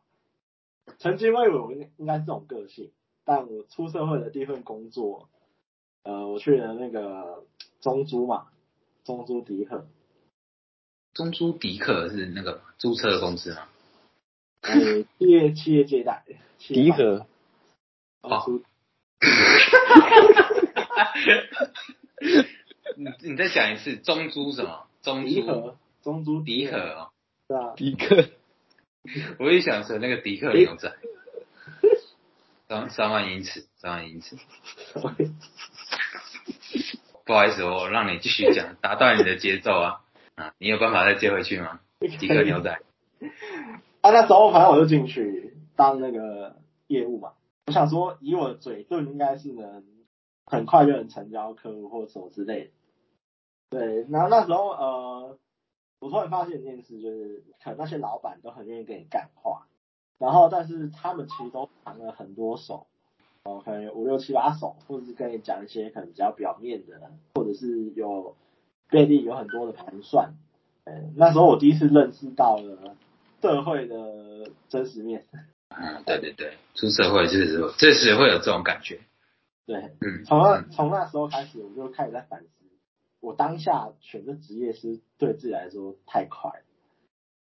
[0.98, 2.92] 曾经我以为我应应该是这种个性，
[3.26, 5.30] 但我出社会的第一份工作，
[6.02, 7.44] 呃，我去了那个
[7.80, 8.48] 中租嘛，
[9.04, 9.86] 中租迪克，
[11.18, 13.64] 中珠迪克是那个租车的公司吗？
[14.62, 14.76] 呃，
[15.18, 16.24] 企业企业借贷，
[16.60, 17.26] 迪和
[18.22, 18.64] 中租
[22.96, 24.86] 你你再讲一次，中珠什么？
[25.02, 26.44] 中珠，中珠。
[26.44, 27.10] 迪克哦，
[27.48, 28.30] 对啊，迪克，
[29.40, 30.96] 我也想成那个迪克牛仔，
[32.68, 34.38] 三三万英尺，三万英尺。
[37.26, 40.02] 不好意思，我让你继续讲，打断你的节奏啊
[40.38, 40.54] 啊！
[40.60, 41.80] 你有办法再接回去吗？
[42.00, 42.70] 迪克牛仔，
[44.02, 47.34] 啊，那时候反正我就进去当那个业务嘛。
[47.66, 49.84] 我想说，以我的嘴遁，应该是能
[50.46, 52.72] 很快就能成交客户或什么之类的。
[53.72, 55.40] 对，然后那时候呃，
[56.00, 59.66] 我突然发现一件事，就是可能那些老板都很愿意跟你干话，
[60.20, 62.86] 然后但是他们其实都藏了很多手，
[63.44, 68.36] 哦，可能有五六七八手，或者是跟你讲一些可能比较表面的，或者是有
[68.90, 70.36] 背地有很多的盘算。
[70.86, 72.96] 嗯，那时候我第一次认识到了
[73.42, 75.26] 社会的真实面。
[75.70, 79.02] 嗯，对对对，出社会确实确实会有这种感觉，
[79.66, 82.48] 对，嗯，从从那时候开始，我就开始在反思，
[83.20, 86.66] 我当下选择职业是对自己来说太快了，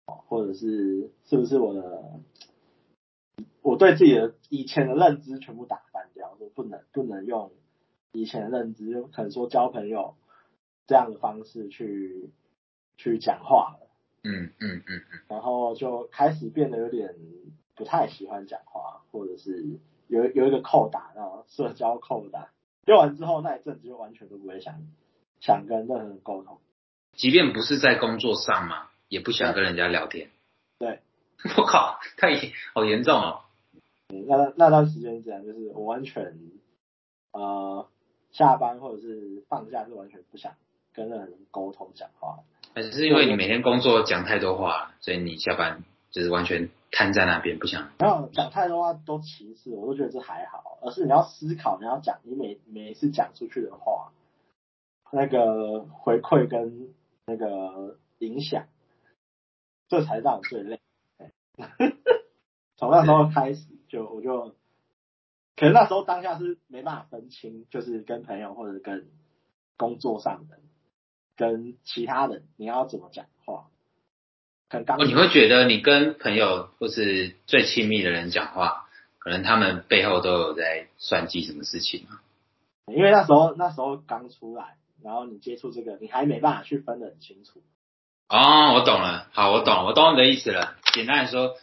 [0.07, 2.21] 哦或者是是不是我的
[3.63, 7.53] 我对自己的以前的认知全部打翻掉，就不能不能用
[8.13, 10.17] 以前的认知，可能说交朋友
[10.89, 12.31] 这样的方式去
[12.97, 13.87] 去讲话了，
[14.25, 17.15] 嗯嗯嗯嗯，然后就开始变得有点
[17.77, 22.51] 不太喜欢讲话，或者是有有一个扣打，然后社交扣打，
[22.87, 24.83] 用完之后那一阵子就完全都不会想
[25.41, 26.59] 想跟任何人沟通。
[27.13, 30.31] 即便不是在工作上嘛，也不想跟人家聊天。
[30.79, 31.01] 对，
[31.59, 33.43] 我靠，太严好严重哦。
[34.09, 36.39] 嗯那那段时间是这样，就是我完全
[37.33, 37.87] 呃
[38.31, 40.55] 下班或者是放假是完全不想
[40.93, 42.39] 跟任何人沟通讲话。
[42.75, 47.91] 还是因为你每天工作讲太多话了，所以你下班就是完全瘫在那边不想。
[47.99, 54.13] 然后讲太多话都其次，我都觉得这还好，而是你要思考，你要讲你每每一次讲出去的话，
[55.11, 56.95] 那个回馈跟
[57.27, 58.67] 那个影响，
[59.89, 60.81] 这才让我最累。
[62.77, 64.55] 从那时候开始，就我就，
[65.57, 69.09] 可能那时候当下是没办法分清，就是跟朋友或者跟
[69.77, 70.61] 工作上的，
[71.39, 73.69] 跟其他人你要怎么讲话。
[74.71, 78.87] 哦，你会觉得你跟朋友或是最亲密的人讲话，
[79.19, 82.21] 可能他们背后都有在算计什么事情吗？
[82.87, 87.63] 因为那时候那时候刚出来，然后你接触这个，你还没办法去分得很清楚。
[88.29, 90.77] 哦，我懂了，好，我懂了，我懂你的意思了。
[90.93, 91.57] 简单来说，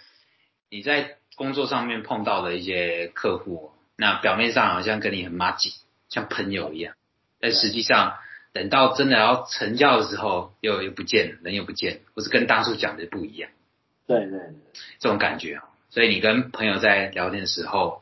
[0.71, 5.73] 你在工作上面碰到的一些客户，那表面上好像跟你很麻吉，
[6.09, 6.95] 像朋友一样，
[7.39, 8.17] 但实际上
[8.55, 13.51] 等到真的要成交的时候，又又不见了，人又不见了，或是跟当初讲的不一样，
[14.07, 14.53] 对对对，
[14.99, 15.61] 这种感觉。
[15.89, 18.01] 所以你跟朋友在聊天的时候，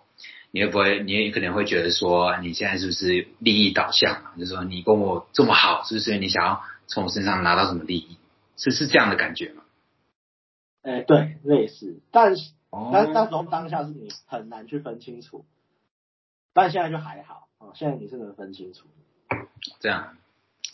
[0.52, 4.34] 你会不会，你也可能会觉得说，你现在是不是利益导向嘛？
[4.38, 8.18] 就是说你跟我这么好，是不是你想要从我身上拿到什么利益？
[8.56, 9.64] 是是这样的感觉吗？
[10.84, 15.46] 哎、对，类似，但是哦但那时候当下是你很难去分清楚，
[16.54, 18.86] 但现在就还好啊、现在你是能分清楚。
[19.80, 20.16] 这样，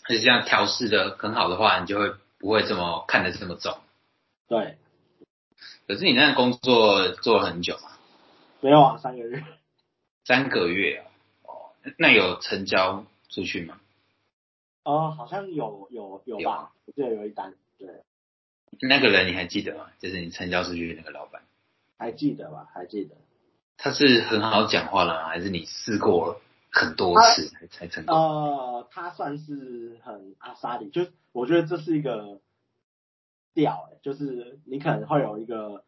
[0.09, 3.77] 而且这样调试的很好的话，你就会不会这么看得这么重。
[4.47, 4.79] 对，
[5.87, 7.91] 可是你那个工作做了很久嘛，
[8.59, 9.43] 没有啊，三个月。
[10.25, 11.05] 三个月
[11.43, 13.79] 哦，哦那有成交出去吗？
[14.83, 17.87] 哦，好像有有有有吧，我记得有一单，对，
[18.81, 19.91] 那个人你还记得吗？
[19.99, 21.43] 就是你成交出去的那个老板，
[21.99, 22.67] 还记得吧？
[22.73, 23.15] 还记得。
[23.77, 25.27] 他是很好讲话了？
[25.27, 28.15] 还是你试过很多次才才成功？
[28.15, 32.39] 呃，他算是很阿萨里，就是我觉得这是一个
[33.53, 35.83] 调、欸，就是你可能会有一个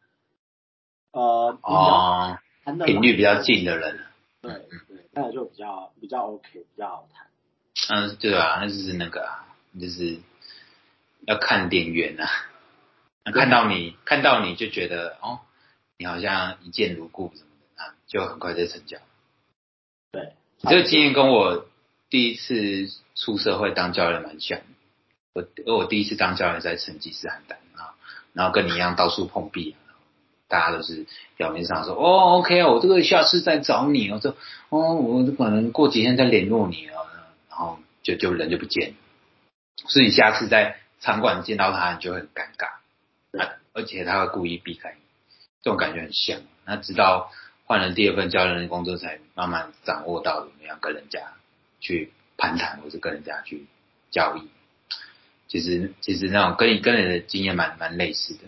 [1.12, 2.38] 呃，哦，
[2.86, 4.00] 频率比较近的人，
[4.41, 4.54] 对
[4.88, 7.28] 对，那就比较比较 OK，比较好谈。
[7.89, 10.20] 嗯，对啊，那就是那个啊，就是
[11.28, 12.28] 要看点缘啊。
[13.34, 15.41] 看到你，看到你就觉得哦，
[15.98, 18.98] 你好像一见如故什么的啊，就很快就成交。
[20.12, 21.65] 对，你这个经验跟我
[22.10, 24.60] 第一次出社会当教练蛮像。
[25.34, 27.95] 我我第一次当教练在成吉思汗丹啊，
[28.34, 29.76] 然后跟你一样到处碰壁，
[30.47, 31.06] 大家都是
[31.38, 34.36] 表面上说哦 OK 啊，我这个下次再找你，我说
[34.69, 36.93] 哦我可能过几天再联络你啊，
[37.50, 38.95] 然后就就人就不见了，
[39.88, 45.00] 所以下次在场馆见到他，你就会很尴尬，而且他会故意避开你，
[45.63, 46.41] 这种感觉很像。
[46.65, 47.32] 那直到
[47.72, 51.20] 换了第二份教练的工作，才慢慢掌握到怎么样跟人家
[51.80, 53.66] 去攀谈，或者跟人家去
[54.12, 54.50] 交易。
[55.48, 58.40] 其实其实那种跟你跟人的经验蛮蛮类似的。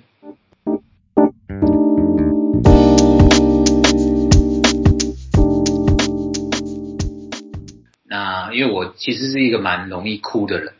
[8.04, 10.74] 那因为我其实是一个蛮容易哭的人，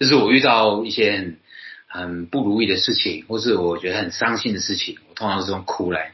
[0.00, 1.38] 就是我遇到一些很
[1.86, 6.13] 很不如意的事情，或是我觉得很伤心的事情，我通常是用哭来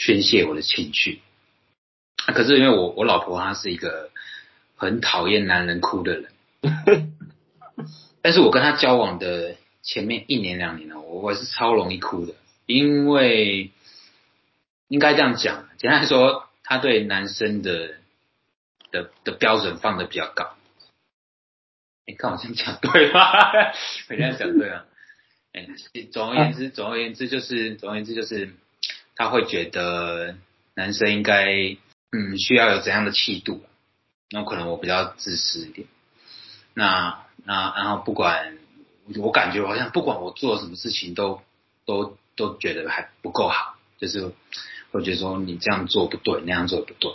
[0.00, 1.20] 宣泄我的情绪。
[2.24, 4.10] 啊可是因为我我老婆她是一个
[4.76, 6.32] 很讨厌男人哭的人，
[8.22, 12.34] 但是我跟她交往的前面一年两年呢，我我是超容易哭的，
[12.64, 13.72] 因为
[14.88, 17.96] 应该这样讲，简单来说，她对男生的
[18.90, 20.56] 的的标准放的比较高。
[22.06, 23.20] 你看我这样讲对吗？
[24.08, 24.84] 我这样讲对吗？
[25.52, 25.66] 哎，
[26.10, 28.54] 总而言之，总而言之就是，总而言之就是，
[29.16, 30.36] 他会觉得
[30.74, 31.44] 男生应该，
[32.12, 33.62] 嗯，需要有怎样的气度，
[34.30, 35.86] 那可能我比较自私一点。
[36.74, 38.58] 那那然后不管，
[39.18, 41.42] 我感觉好像不管我做什么事情都
[41.84, 44.32] 都都觉得还不够好，就是
[44.92, 47.12] 会觉得说你这样做不对，那样做不对，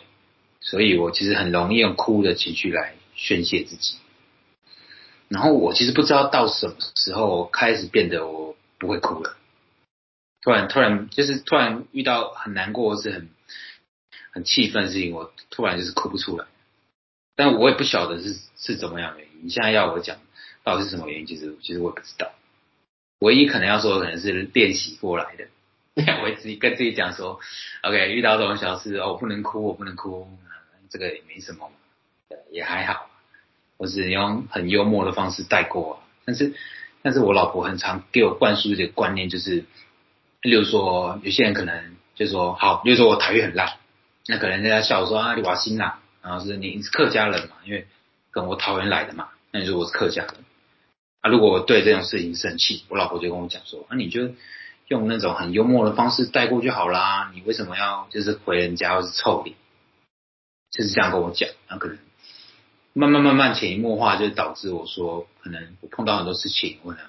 [0.59, 3.97] 所以我其实很容易用哭的情绪来宣泄自己。
[5.27, 9.35] 然后我其实不知道到什么时候开始变得我不会哭了，
[10.45, 13.29] 突然突然就是突然遇到很难过或是很
[14.31, 16.45] 很气愤的事情，我突然就是哭不出来。
[17.35, 19.45] 但我也不晓得是是怎么样的原因。
[19.47, 20.17] 你现在要我讲
[20.63, 22.31] 到底是什么原因，其实其实我也不知道。
[23.17, 25.47] 唯一可能要说的可能是练习过来的。
[26.21, 27.39] 我自己跟自己讲说
[27.81, 30.27] ，OK，遇到这种小事，哦，我不能哭，我不能哭，
[30.91, 31.71] 这个也没什么，
[32.51, 33.09] 也还好。
[33.77, 36.53] 我是用很幽默的方式带过，但是
[37.01, 39.65] 但是我老婆很常给我灌输一个观念，就是
[40.45, 43.73] 例如说有些人可能就说好，例如说我台语很烂，
[44.27, 47.87] 那可能人家笑说啊你瓦新啦，然后是你是客家人嘛，因为
[48.31, 50.35] 跟我桃园来的嘛，那你说我是客家人，
[51.21, 54.31] 啊如果我对这种事情生气，我老婆就跟我讲说，啊你就。
[54.87, 59.55] 用那种很幽默的方式带过就好啦，你为什么要就是回人家或是臭脸？
[60.69, 61.97] 就是这样跟我讲，那可能
[62.93, 67.07] 慢慢慢慢潜移默化，就导致我说，可能我碰到很多事情，我可能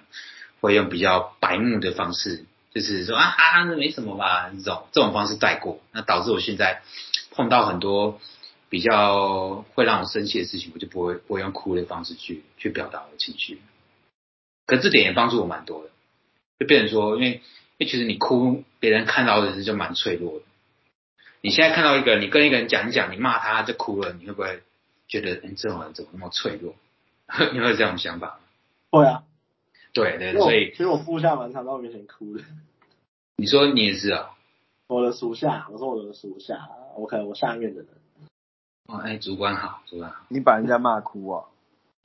[0.62, 2.46] 会用比较白目的方式，
[2.78, 6.82] 就是说啊啊，那没什么吧，这种这种方式带过，那导致我现在
[7.30, 8.20] 碰到很多
[8.68, 13.62] 比较会让我生气的事情，我就不会不会用哭的方式去去表达我的情绪。
[14.66, 15.90] 可这点也帮助我蛮多的，
[16.58, 17.42] 就变成说，因为。
[17.78, 20.46] 因为其实你哭，别人看到的是就蛮脆弱的。
[21.42, 24.62] 你现在看到一个，你跟一个人讲一讲，你骂他就哭了，你会不会
[25.08, 26.74] 觉得，嗯，这种人怎么那么脆弱？
[27.52, 28.36] 你会有这种想法吗？
[28.92, 29.24] 会啊。
[30.02, 32.44] 对对，所以其实我副下蛮常在我面前哭的。
[33.36, 34.30] 你说你也是啊？
[34.88, 37.88] 我的属下，我说我的属下，我可能我下面的人。
[38.86, 40.24] 哦，哎，主管好，主管好。
[40.28, 41.44] 你把人家骂哭啊？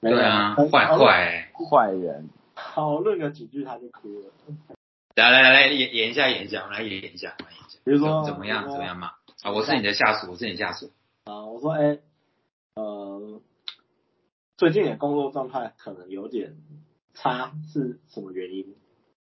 [0.02, 2.30] 对啊，坏坏坏人。
[2.56, 4.28] 讨论个几句他就哭了。
[5.16, 7.80] 来来来来演演一下演一下，我来演一下，来演一下。
[7.84, 9.12] 比如说怎么样怎么样嘛？
[9.44, 10.92] 啊，我是你的下属，我是你下属。
[11.26, 12.00] 啊，我说哎，
[12.76, 13.42] 呃，
[14.58, 16.56] 最近的工作状态可能有点
[17.14, 18.66] 差，是什么原因？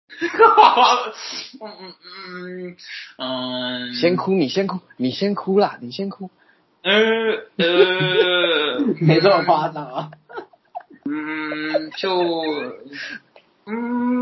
[1.62, 2.76] 嗯嗯嗯
[3.18, 6.30] 嗯，先哭，你先哭，你先哭啦，你先哭。
[6.82, 6.92] 呃
[7.58, 10.12] 呃， 没这么夸张啊。
[11.06, 12.20] 嗯，就
[13.66, 14.20] 嗯。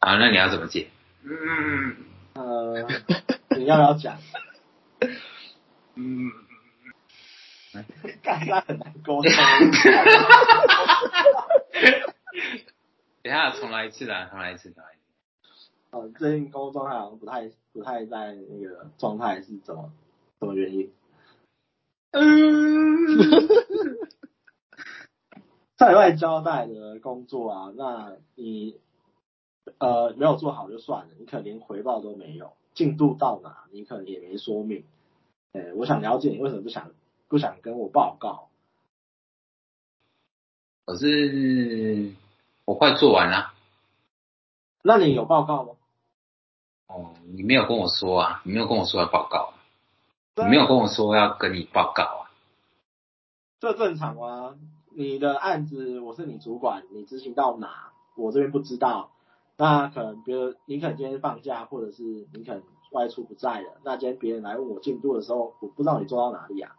[0.00, 0.88] 好，那你要怎么接？
[1.24, 1.96] 嗯，
[2.34, 2.88] 呃，
[3.56, 4.18] 你要不要讲？
[5.94, 6.30] 嗯，
[8.22, 9.30] 刚刚很难沟通。
[13.22, 15.00] 等下重来一次啦，重来一次，重来一次。
[15.90, 19.92] 呃，最近工作状态好像不太不太在那个状态，是怎么
[20.38, 20.92] 什么原因？
[22.10, 22.20] 嗯，
[25.76, 28.78] 在外交代的工作啊，那你。
[29.78, 34.84] 呃，没有做好就算了，你可能连回报都没有，进度到哪你可能也没说明。
[35.52, 36.90] 哎，我想了解你为什么不想
[37.32, 38.50] 不想跟我报告？
[40.84, 42.12] 可是
[42.66, 43.54] 我快做完了。
[44.82, 45.70] 那你有报告吗？
[46.88, 49.54] 哦，你没有跟我说啊，你没有跟我说要报告，
[50.36, 52.28] 你没有跟我说要跟你报告啊。
[53.60, 54.54] 这正常啊，
[54.94, 59.10] 你的案子我是你主管，你执行到哪，我这边不知道。
[59.56, 63.80] 那可能，比如你可能今天放假，或者是你可能外出不在了。
[63.84, 66.76] 那今天别人来问我进度的时候，我不知道你做到哪里啊。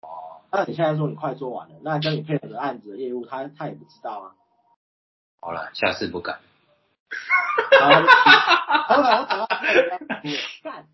[0.00, 0.42] 哦。
[0.50, 4.32] 那你现在说你快做完了，那跟你配合的案子的业务，他他也不知道啊。
[5.40, 6.40] 好了，下次不敢。
[7.80, 10.86] 哈哈哈好了，我等下干。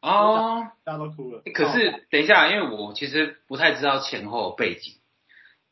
[0.00, 0.68] 哦。
[0.84, 1.42] 大家都哭了。
[1.54, 4.94] 可是等一下，因为我其实不太知道前后背景。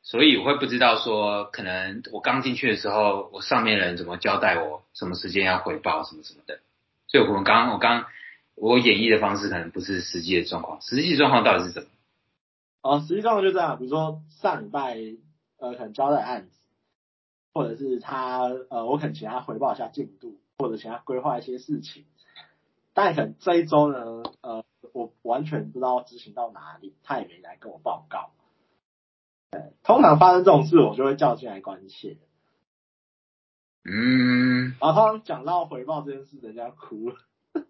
[0.02, 6.60] 所以我会不知道说，可能我刚进去的时候，我上面人怎么交代我，什么时间要回报，什么什么的。
[7.06, 8.06] 所以我们刚我刚
[8.54, 11.88] 我演绎的方式可能不是实际的状况，实际状况到底是怎么？
[12.82, 14.96] 哦，实际状况就这样，比如说上礼拜
[15.58, 16.58] 呃可能交代案子，
[17.52, 22.06] 或者是他呃我可能请他回报一下进度，或者请他规划一些事情，
[22.94, 28.30] 但可能这一周呢呃我完全不知道执行到哪里，他也没来跟我报告。
[29.82, 32.18] 通常发生这种事，我就会叫进来关切。
[33.84, 37.16] 嗯，然后通常讲到回报这件事，人家哭了。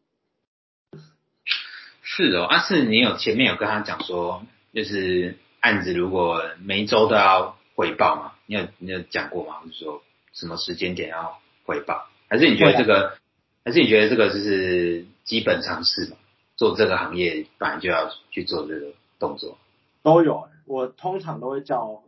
[2.03, 8.33] 是哦，啊，是你有前面有跟他讲说，就是案子如果每一周都要回报嘛？
[8.47, 9.61] 你有你有讲过吗？
[9.65, 10.03] 就是说
[10.33, 12.07] 什么时间点要回报？
[12.29, 13.19] 还是你觉得这个？
[13.65, 16.17] 还是你觉得这个就是基本常识嘛？
[16.57, 19.59] 做这个行业本来就要去做这个动作。
[20.03, 22.03] 都有，我通常都会叫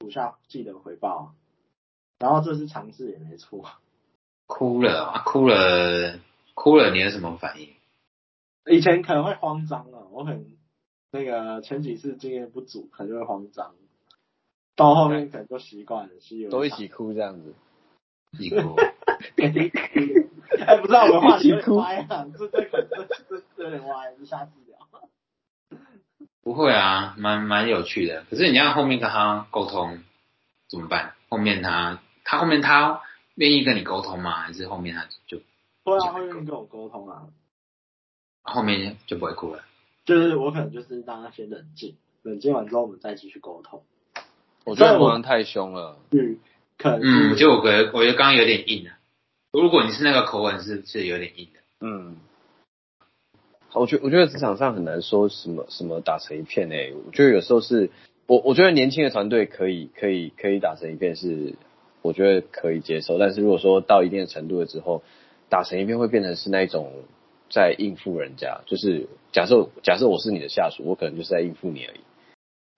[0.00, 1.34] 属下记得回报，
[2.18, 3.64] 然后这是尝试也没错。
[4.46, 6.18] 哭了啊，哭了，
[6.54, 7.68] 哭了，你有什么反应？
[8.70, 10.57] 以前可能会慌张啊，我很
[11.10, 13.74] 那个前几次经验不足，可能就会慌张，
[14.76, 16.14] 到后面可能就习惯了，
[16.50, 17.54] 都一起哭这样子，
[18.38, 18.76] 一起哭，
[20.66, 22.60] 哎，不知道我们话题有点歪啊，这这
[23.28, 24.78] 这这有点歪，下次聊。
[26.42, 28.24] 不会啊，蛮蛮有趣的。
[28.30, 30.02] 可是你要后面跟他沟通
[30.68, 31.14] 怎么办？
[31.28, 33.02] 后面他他后面他
[33.34, 34.32] 愿意跟你沟通吗？
[34.32, 35.38] 还是后面他就
[35.84, 37.28] 会啊，会愿意跟我沟通啊。
[38.42, 39.62] 后面就不会哭了？
[40.08, 43.82] 就是我可能就是让他先冷静，冷静完之后我们再继续沟通。
[44.64, 45.98] 我觉得魔人太凶了。
[46.12, 46.38] 嗯，
[46.78, 48.98] 可能嗯，就我觉得我觉得刚刚有点硬啊。
[49.52, 52.16] 如果你是那个口吻是是有点硬的，嗯，
[53.74, 57.90] 我觉我觉得职场上很难说什么什么打成一片诶、我觉得有时候是
[58.26, 61.54] 我我觉得年轻的团队可以可以可以打成一片是
[62.00, 65.02] 我觉得可以接受，但是如果说到一定的程度了之后，
[65.50, 66.94] 打成一片会变成是那种
[67.50, 72.00] 在应付人家，就是假设假设我是你的下属，我可能就是在应付你而已，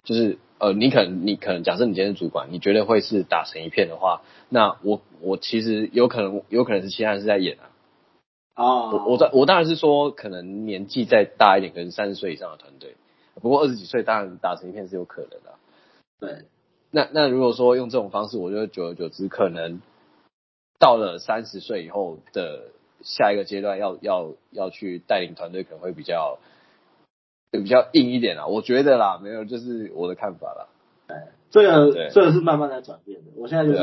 [0.05, 7.71] 就是呃你可能你可能假设你今天是主管，你觉得会是打成一片的话，那我我其实有可能有可能是其他人是在演啊。
[8.55, 12.95] 啊，我我当我当然是说，可能年纪再大一点，可能三十岁以上的团队，
[13.35, 15.59] 不过二十几岁当然打成一片是有可能的啊、
[16.19, 16.45] 对。
[16.91, 19.81] 那那如果说用这种方式，我觉得久而久之，可能
[20.79, 22.65] 到了三十岁以后的
[23.03, 26.39] 下一个阶段要，要要去带领团队，可能会比较
[27.51, 28.47] 比较硬一点啊。
[28.47, 30.69] 我觉得啦，没有，就是我的看法啦。
[31.51, 33.33] 这个对这个是慢慢在转变的。
[33.35, 33.79] 我现在就是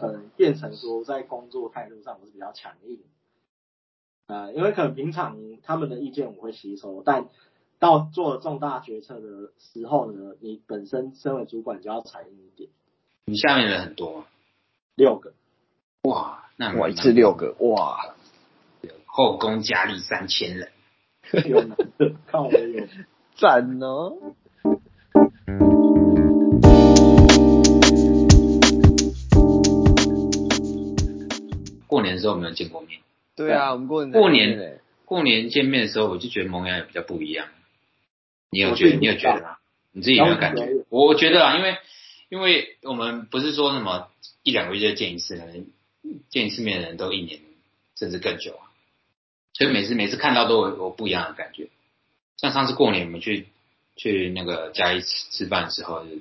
[0.00, 2.98] 可能变成说，在工作态度上我是比较强硬，
[4.26, 7.28] 呃，因为可能平常他们的意见我会吸收，但
[7.78, 12.70] 到做重大决策的时候呢，你本身身为主管就要强硬一点。
[13.26, 14.24] 你下面人很多，
[14.96, 15.34] 六个，
[16.02, 18.16] 哇，那我，一次六个，哇，
[19.14, 20.70] 后宫佳丽三千人，
[22.26, 22.88] 看我有。
[23.36, 24.16] 赞哦！
[31.86, 33.00] 过年的时候没有见过面，
[33.36, 37.48] 对啊，我们过年过年欸过年见面的时候我就觉得萌芽也比较不一样。
[38.48, 38.96] 你有觉得？
[38.96, 39.56] 你有觉得吗？
[39.92, 40.66] 你自己有没有感觉？
[40.88, 41.76] 我我觉得啊，因为
[42.30, 44.08] 因为我们不是说什么
[44.42, 45.66] 一两个月就见一次，可能
[46.30, 47.40] 见一次面的人都一年
[47.94, 48.71] 甚至更久啊，
[49.54, 51.68] 所以每次每次看到都有有不一样的感觉。
[52.36, 53.46] 像上次过年我们去
[53.96, 56.20] 去那个家里吃吃饭的时候，就是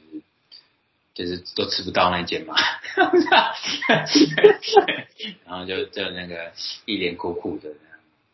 [1.14, 2.56] 就是都吃不到那间嘛，
[5.46, 6.52] 然后就就那个
[6.86, 7.70] 一脸酷酷的，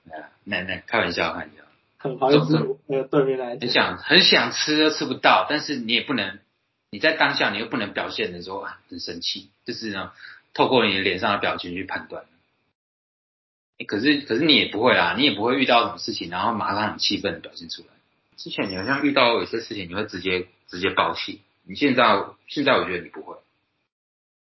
[0.03, 1.63] 那那那开玩笑开玩笑。
[1.99, 2.53] 很好像是
[2.85, 6.39] 那个对面那一间，很想很想吃又吃不到，但是你也不能，
[6.91, 10.11] 你在当下你又不能表现的说啊很生气，就是呢
[10.53, 12.25] 透过你脸上的表情去判断。
[13.77, 17.87] 诶可是可是你也不会啦，你也不会遇到什么事情，然后马上很气愤的表现出来。
[18.35, 23.37] 之前你好像遇到有些事情，你会直接直接爆气，你现在现在我觉得你不会，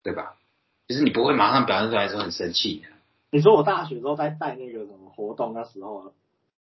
[0.02, 0.36] 对吧？
[0.88, 2.84] 就是你不会马上表现出来说很生气，
[3.30, 6.12] 你说我大学时候在带那个什么活动那时候，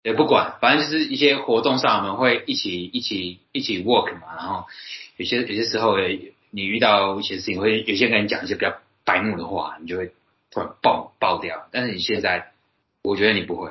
[0.03, 4.67] 也不管，反正就是一些活动上我们会一起一起一起 work 嘛，然后
[5.17, 5.97] 有些有些时候
[6.51, 10.13] 你遇到一些事情，会有些人讲一些比较白目的话，你就会
[10.51, 11.69] 突然爆爆掉。
[11.71, 12.53] 但是你现在，
[13.05, 13.71] 我觉得你不会，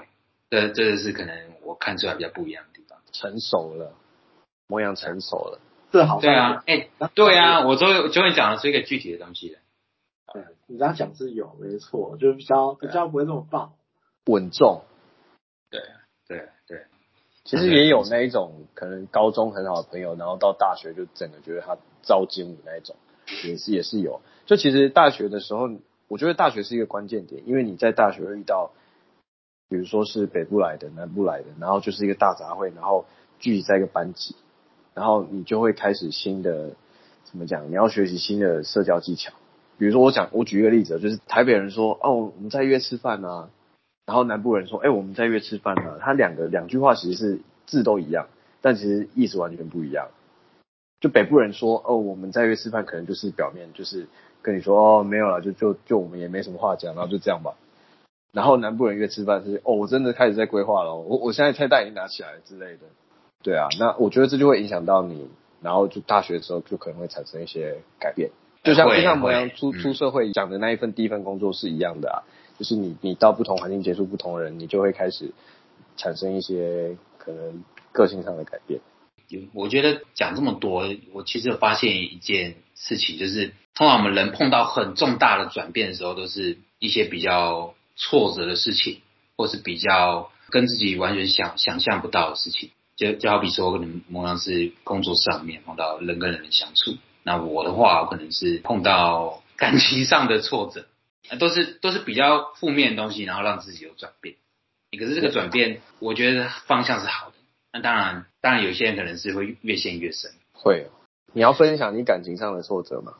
[0.51, 2.99] 这这个是可能我看出来比较不一样的地方。
[3.11, 3.93] 成熟了，
[4.67, 5.59] 模样成熟了。
[5.91, 9.59] 这好像对啊，哎、对啊，我终于终于讲的是一个具体的东西了。
[10.34, 13.73] 对，你这样讲是有没错，就比较比较不会那么棒。
[14.25, 14.84] 稳重。
[15.69, 15.81] 对
[16.27, 16.86] 对对，
[17.43, 22.95] 其实也有那一种可能高中很好的朋友，然后到大学就整个觉得他招精武那一种，
[23.43, 24.21] 也是也是有。
[24.45, 25.69] 就其实大学的时候，
[26.07, 28.71] 我觉得大学是一个关键点，因为你在大学会遇到，
[29.74, 33.05] 比如说是北部来的、南部来的，然后就是一个大杂烩，然后
[33.39, 34.36] 聚集在一个班级，
[34.93, 36.76] 然后你就会开始新的
[37.24, 37.67] 怎么讲？
[37.71, 39.34] 你要学习新的社交技巧。
[39.80, 43.49] 比如说我讲，我举一个例子，就是台北人说哦，我们在约吃饭啊，
[44.05, 45.97] 然后南部人说，哎、我们在约吃饭啊。
[45.99, 48.28] 他两个两句话其实是字都一样，
[48.61, 50.09] 但其实意思完全不一样。
[51.01, 54.07] 就北部人说，哦，我们在约吃饭，可能就是表面就是
[54.43, 57.55] 跟你说，哦，没有了，就就就我们也没什么话讲，然后就这样吧。
[58.34, 62.79] 然后南部人约吃饭是，哦，我真的开始在规划了，我我现在菜单已经拿起来之类的。
[63.43, 65.29] 对啊，那我觉得这就会影响到你，
[65.61, 68.31] 然后就大学的时候就可能会产生一些改变。
[68.63, 72.17] 就像就像模会样出嗯出社会讲的那一份第一份工作是一样的啊，
[72.57, 75.31] 就是你你到不同环境接触不同人，你就会开始
[75.95, 78.79] 产生一些可能个性上的改变。
[79.53, 89.01] 我觉得讲这么多，我其实有发现一件事情，就是通常我们人碰到很重大的转变的时候，都是一些比较挫折的事情，
[89.37, 92.71] 或是比较跟自己完全想想象不到的事情。
[92.95, 100.85] 就就好比说，可能模样是工作上面碰到人跟人的相处，那我的话，可能是碰到 感情上的挫折，
[101.29, 104.35] 那都是都是比较负面的东西，然后让自己有转变。
[104.99, 107.35] 可是这个转变，我觉得方向是好的。
[107.71, 110.31] 那当然，当然有些人可能是会越陷越深。
[110.53, 110.87] 会，
[111.33, 113.13] 你要分享你感情上的挫折吗？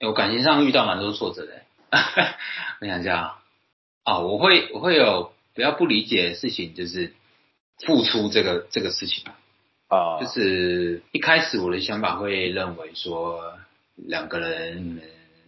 [0.00, 1.62] 我感情上遇到蛮多挫折的，
[2.80, 3.36] 我想一下
[4.04, 7.12] 啊，我会我会有比较不理解的事情，就是
[7.86, 9.24] 付出这个这个事情
[9.88, 13.58] 啊，就是一开始我的想法会认为说
[13.96, 15.00] 两个人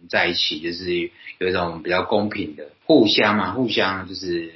[0.09, 4.51] 在一起就是有一种比较公平的互相嘛，互相就是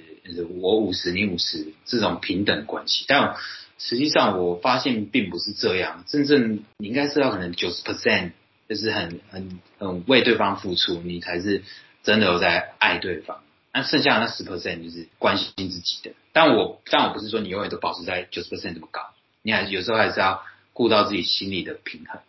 [0.59, 3.35] 我五十你五十这种平等关系，但
[3.77, 8.31] 实际上我发现并不是这样，真正你应该是要可能九十 percent。
[8.69, 11.63] 就是很很很为对方付出，你才是
[12.03, 13.41] 真的有在爱对方。
[13.73, 16.11] 那剩下的那十 percent 就是关心自己的。
[16.33, 19.01] 但我但我不是说你永远都保持在九十 percent 这么高，
[19.41, 20.43] 你还有时候还是要
[20.73, 22.19] 顾到自己心里的平衡。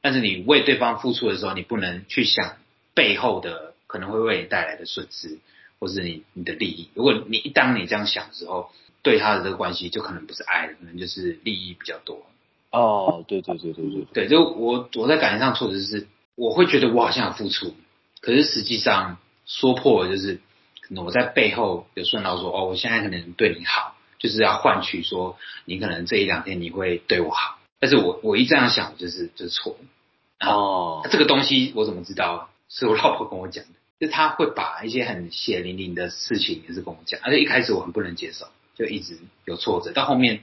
[0.00, 2.56] 但是你为对方付出的时候，你不能去想
[2.94, 5.38] 背后的可能会为你带来的损失，
[5.78, 6.88] 或是你你的利益。
[6.94, 8.70] 如果你一当你这样想的时候，
[9.02, 12.26] 对他的这个关系就可能不是爱了，可能就是利益比较多。
[12.70, 17.74] 哦，对对对对对对，就我我在感情上挫折是，我会觉得我好像有付出，
[18.20, 20.40] 可是实际上说破了就是，
[21.00, 29.76] 我在背后有顺道说，哦，我现在可能对你好，就是要换取说你可能这一两天你会对我好，但是我我一这样想就是就是错
[30.40, 32.50] 哦，这个东西我怎么知道？
[32.68, 33.70] 是我老婆跟我讲的，
[34.00, 40.40] 就她会把一些很血淋淋的事情也是跟我讲，而且一开始我很不能接受，就一直有挫折，到后面。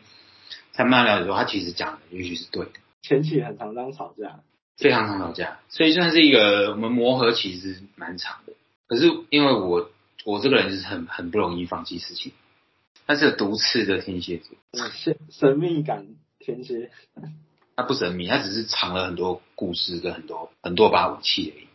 [0.71, 2.71] 才慢慢了解说，他其实讲的也许是对的。
[3.01, 4.39] 前期很常常吵架，
[4.77, 8.53] 非常常吵架，所以算是一个我们磨合其实蛮长的。
[8.87, 9.89] 可是因为我
[10.29, 12.33] 我这个人就是很很不容易放弃事情，
[13.07, 14.55] 他是毒刺的天蝎座，
[14.91, 16.05] 神神秘感
[16.37, 16.91] 天蝎，
[17.75, 21.67] 他不神秘，他只是藏了很多故事跟很多很多把武器而已。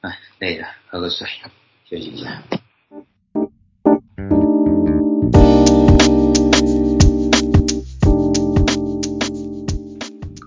[0.00, 1.28] 哎，累了，喝个水，
[1.84, 2.42] 休息一下。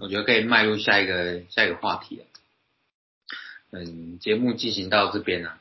[0.01, 2.25] 我觉得可以迈入下一个下一个话题了。
[3.69, 5.51] 嗯，节目进行到这边呢，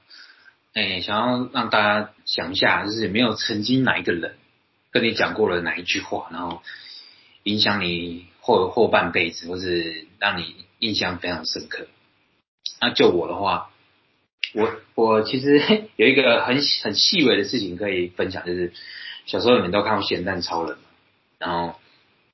[0.75, 4.37] 哎，想要让大家想一下，就是有没有曾经哪一个人
[4.91, 6.63] 跟你讲过了哪一句话，然后
[7.43, 11.87] 影响你后后半辈子，或是让你印象非常深刻？
[12.81, 13.71] 那就我的话，
[14.55, 18.73] 我我其实 有一个很很细微的事情可以分享，就是
[19.27, 20.75] 小时候你们都看过《咸蛋超人》
[21.39, 21.79] 然后。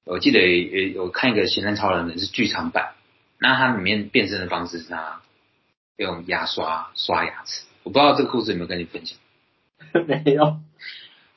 [0.05, 2.95] 我记得有有看一个《咸蛋超人》的是剧场版，
[3.39, 5.23] 那它里面变身的方式是他
[5.97, 7.65] 用牙刷刷牙齿。
[7.83, 9.19] 我不知道这个故事有没有跟你分享？
[10.07, 10.61] 没有。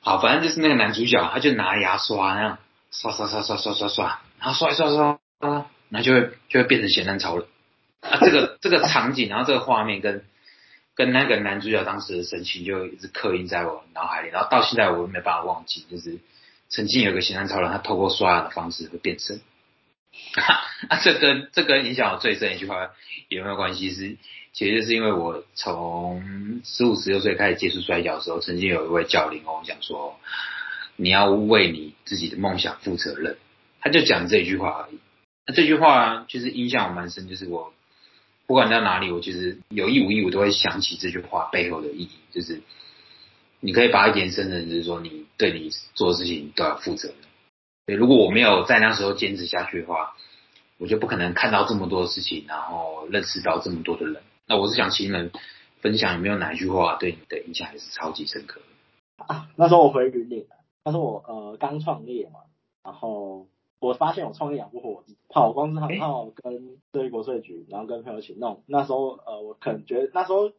[0.00, 2.58] 好，反正就是那个男主角，他就拿牙刷那样
[2.90, 7.46] 刷刷刷刷刷刷刷，然后刷刷刷刷，然后就会就会变成咸蛋超人。
[8.00, 10.24] 啊，这个这个场景，然后这个画面跟
[10.94, 16.18] 跟那个男主角当时的神情就一直刻印在我脑海里，然后到现在我都没办法忘记，就是。
[16.68, 19.40] 曾经有个咸蛋超人，他透过刷牙的方式会变身。
[20.34, 22.90] 啊，这跟这跟影响我最深一句话
[23.28, 23.92] 有没有关系？
[23.92, 24.16] 是，
[24.56, 30.18] 其实是因为我从十五十六岁开始接触摔跤的时候，曾经有一位教练跟我讲说，
[30.96, 33.36] 你要为你自己的梦想负责任。
[33.82, 34.98] 他就讲这句话而已。
[35.46, 37.74] 那这句话就是影响我蛮深，就是我
[38.46, 42.62] 不管在哪里，我其实有意无意我都会想起这句话背后的意义，就是。
[43.58, 47.12] 你可以把它延伸成，就是说你对你做的事情都要负责
[47.86, 50.14] 对，如果我没有在那时候坚持下去的话，
[50.76, 54.22] 我就不可能看到这么多事情，然后认识到这么多的人。
[54.48, 55.32] 那我是想请你们
[55.80, 58.60] 分享有没有哪一句话对你的印象还是超级深刻
[59.16, 59.48] 啊？
[59.56, 60.46] 那时候我回云岭，
[60.84, 62.40] 那时候我呃刚创业嘛，
[62.84, 63.48] 然后
[63.80, 68.62] 我发现我创业养不活，跑公司行号跟对国税局，然后跟朋友一起弄。
[68.66, 70.52] 那时候呃我可能觉得那时候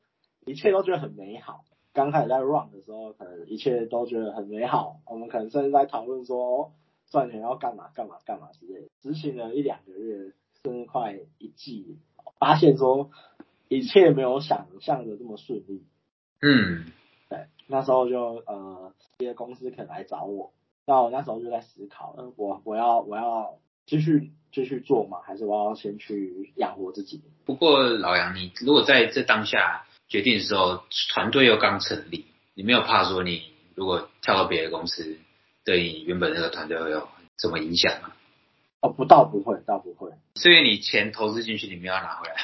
[0.45, 1.63] 一切都觉得很美好。
[1.93, 6.73] 刚开始在 run 的时候，可能一切都觉得很美好，我们可能甚至在讨论说
[7.09, 8.89] 赚钱要干嘛干嘛干嘛之类。
[9.01, 11.97] 执行了一两个月，甚至快一季，
[12.37, 13.09] 发现说
[13.69, 15.85] 一切没有想象的这么顺利。
[16.41, 16.85] 嗯，
[17.29, 20.53] 对，那时候就呃，一些公司可能来找我，
[20.85, 27.21] 那我那时候就在思考，我我要我要继续继续做嘛，还是我要先去养活自己？
[27.45, 29.83] 不过老杨，你如果在这当下。
[30.09, 33.43] 决定的时候，团队又刚成立，你没有怕说你
[33.75, 35.17] 如果跳到别的公司，
[35.65, 38.13] 对你原本那个团队会有什么影响吗？
[38.81, 40.11] 哦，不，倒不会，倒不会。
[40.35, 42.35] 是因为你钱投资进去，你没有拿回来。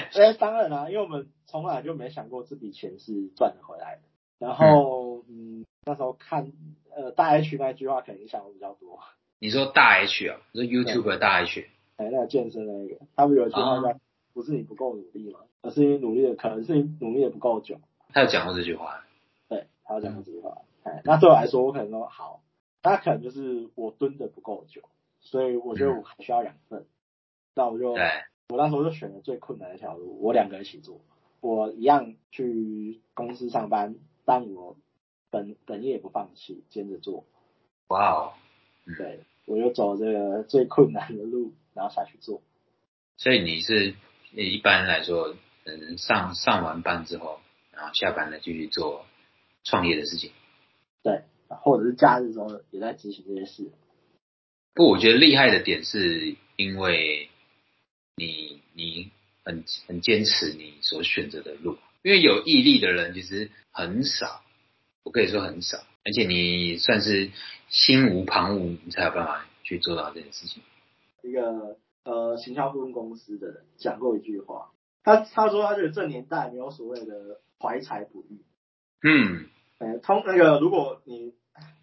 [0.14, 4.02] 哎，当然啦，因为我们从来就没想过这笔钱是赚得回来的。
[4.38, 6.52] 然后，嗯，那时候看
[6.94, 8.98] 呃大 H 那句话，可能影响我比较多。
[9.38, 10.40] 你说大 H 啊？
[10.52, 11.68] 你说 YouTube 大 H？
[11.96, 13.98] 哎，那个健身那个，他们有一句话叫
[14.32, 17.78] “不是你不够努力吗？”而是你努力的，可能是你努力的不够久。
[18.14, 19.04] 他有讲过这句话。
[19.48, 20.58] 对，他有讲过这句话。
[20.84, 22.40] 哎，那对我来说，我可能说好，
[22.82, 24.82] 那可能就是我蹲的不够久，
[25.22, 26.86] 所以我觉得我还需要养分。
[27.54, 28.02] 那我就对，
[28.48, 31.00] 我那时候就选了最困难的一条路，我两个人一起做，
[31.40, 34.76] 我一样去公司上班，但我
[35.30, 37.24] 本本业不放弃，兼着做。
[37.88, 38.32] 哇哦，
[38.96, 42.42] 对，我就走这个最困难的路，然后下去做。
[43.16, 43.94] 所以你是
[44.32, 49.04] 一般来说，嗯，上上完班之后，然后下班了继续做
[49.62, 50.32] 创业的事情。
[51.02, 53.70] 对，或者是假日中也在执行这些事。
[54.74, 57.28] 不，我觉得厉害的点是因为
[58.16, 59.10] 你你
[59.44, 64.42] 很很坚持你所选择的路，因为有毅力的人其实很少，
[65.04, 67.30] 我可以说很少，而且你算是
[67.68, 70.62] 心无旁骛，你才有办法去做到这件事情。
[71.22, 74.70] 一个呃行销顾问公司的人讲过一句话，
[75.04, 78.40] 他他说他觉得这年代没有所谓的怀才不遇，
[79.02, 79.46] 嗯，
[79.78, 81.34] 呃，通那个如果你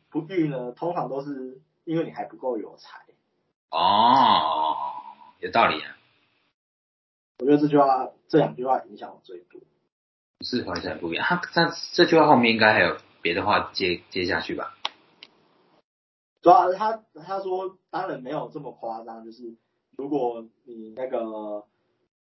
[0.09, 2.99] 不遇呢，通常都是因为你还不够有才。
[3.71, 4.75] 哦，
[5.39, 5.97] 有道理啊，
[7.39, 9.59] 我觉得这句话这两句话影响我最多。
[10.37, 11.17] 不是怀才不遇。
[11.17, 14.75] 他他这句话后面应该还有别的话接接下去吧？
[16.43, 19.55] 主要他他说，当然没有这么夸张，就是
[19.97, 21.65] 如果你那个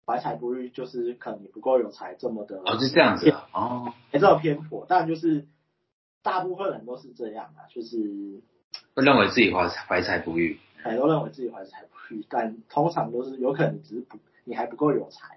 [0.06, 5.46] 怀才不遇，就是可能你不够有才，这么的哦，是这样子啊，哦，没这么偏颇，但就是
[6.22, 8.42] 大部分人都是这样啊，就是
[8.94, 10.58] 会认为自己怀怀才不遇。
[10.82, 15.36] 很多认为自己怀才不遇，但通常都是有可能你只是不你还不够有才，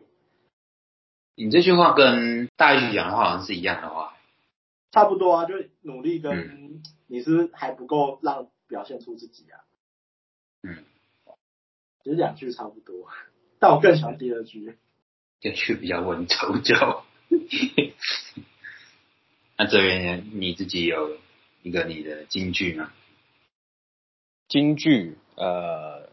[1.35, 4.15] 你这句话跟大一讲的话好像是一样的话。
[4.91, 9.63] 差不多啊，就努力跟嗯你是还不够让表现出自己啊，
[10.63, 10.83] 嗯，
[12.03, 13.07] 其实两句差不多，
[13.59, 14.77] 但我更喜欢第二句。
[15.39, 17.03] 这句比较文绉绉。
[19.57, 21.17] 那这边你自己有
[21.63, 22.91] 一个你的金句吗
[24.51, 26.09] 京剧，呃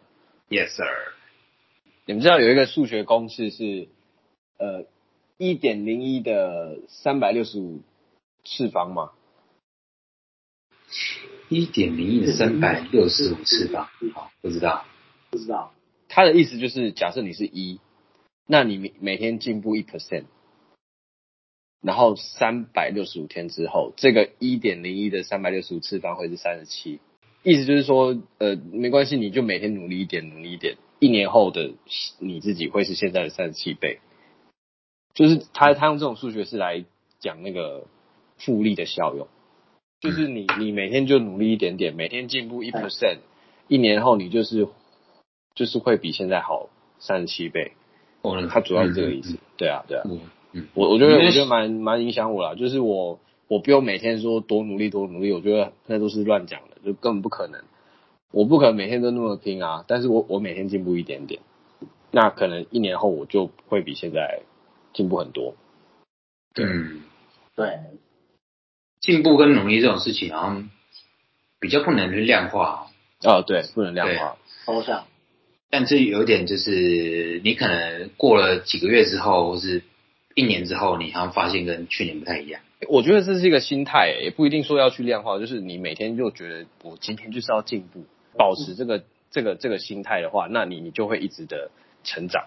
[0.49, 0.86] ，？Yes sir。
[2.07, 3.89] 你们知道有一个数学公式是，
[4.59, 4.86] 呃，
[5.39, 7.80] 一点零一的三百六十五
[8.45, 9.11] 次方吗？
[11.49, 14.84] 一点零一的三百六十五次方，好，不知道。
[15.30, 15.74] 不知道，
[16.09, 17.80] 他的意思就是，假设你是一，
[18.47, 20.26] 那你每每天进步一 percent，
[21.82, 27.01] 然后三百六十五天之后，这个一点零一的三百六十五次方会是三十七。
[27.49, 31.70] 意思就是说，呃，没关系，你就每天努力一点，努力一点，一年后的
[32.18, 34.01] 你自己会是现在的三十七倍。
[35.14, 36.84] 就是他他用这种数学式来
[37.18, 37.86] 讲那个
[38.36, 39.26] 复利的效用，
[40.01, 43.18] 就是你你每天就努力一点点，每天进步一 percent，
[43.66, 44.68] 一年后你就是
[45.55, 46.68] 就是会比现在好
[46.99, 47.72] 三十七倍。
[48.22, 49.38] 哦，他主要是这个意思。
[49.57, 50.05] 对啊，对啊。
[50.05, 50.20] 嗯
[50.53, 53.18] 嗯，我我觉得我觉得蛮蛮影响我啦，就是我
[53.49, 57.62] 我不用每天说多努力多努力，我觉得那都是乱讲的，就根本不可能。
[58.30, 61.40] 我不可能每天都那么拼啊，但是我我每天进步一点点，
[62.10, 64.42] 那可能一年后我就会比现在
[64.92, 65.54] 进步很多。
[66.60, 67.02] 嗯，
[67.54, 67.78] 对，
[69.00, 70.70] 进步跟努力这种事情，好像
[71.58, 72.88] 比较不能去量化。
[73.24, 74.36] 哦，对，不能量化。
[74.66, 75.06] 抽象，
[75.70, 79.82] 但这有点就是，你可能过了几个月之后，或是
[80.34, 82.60] 一年之后，你好像发现跟去年不太一样。
[82.86, 88.04] 我觉得这是一个心态，也不一定说要去量化，就是你每天就觉得我今天就是要进步，
[88.36, 89.02] 保持这个
[89.32, 91.72] 这个这个心态的话，那你你就会一直的
[92.04, 92.46] 成长。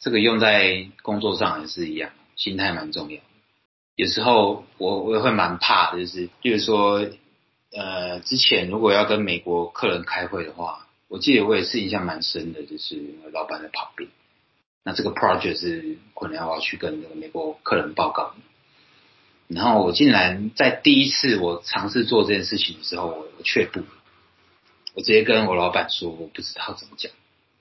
[0.00, 3.20] 这个用在工作上也是一样，心态蛮重要。
[3.94, 7.06] 有时候我我也会蛮怕的，就是比如说，
[7.72, 13.00] 呃，之前如果要跟美国客人开会的话，我记得我也是印象蛮深的，就是
[13.32, 14.10] 老板在旁边，
[14.82, 18.34] 那这个 project 是可能要去跟那个美国客人报告。
[19.48, 23.86] 然后我竟然在第一次我尝试做这件事情的时候，我我却步了，
[24.94, 27.12] 我直接跟我老板说我不知道怎么讲。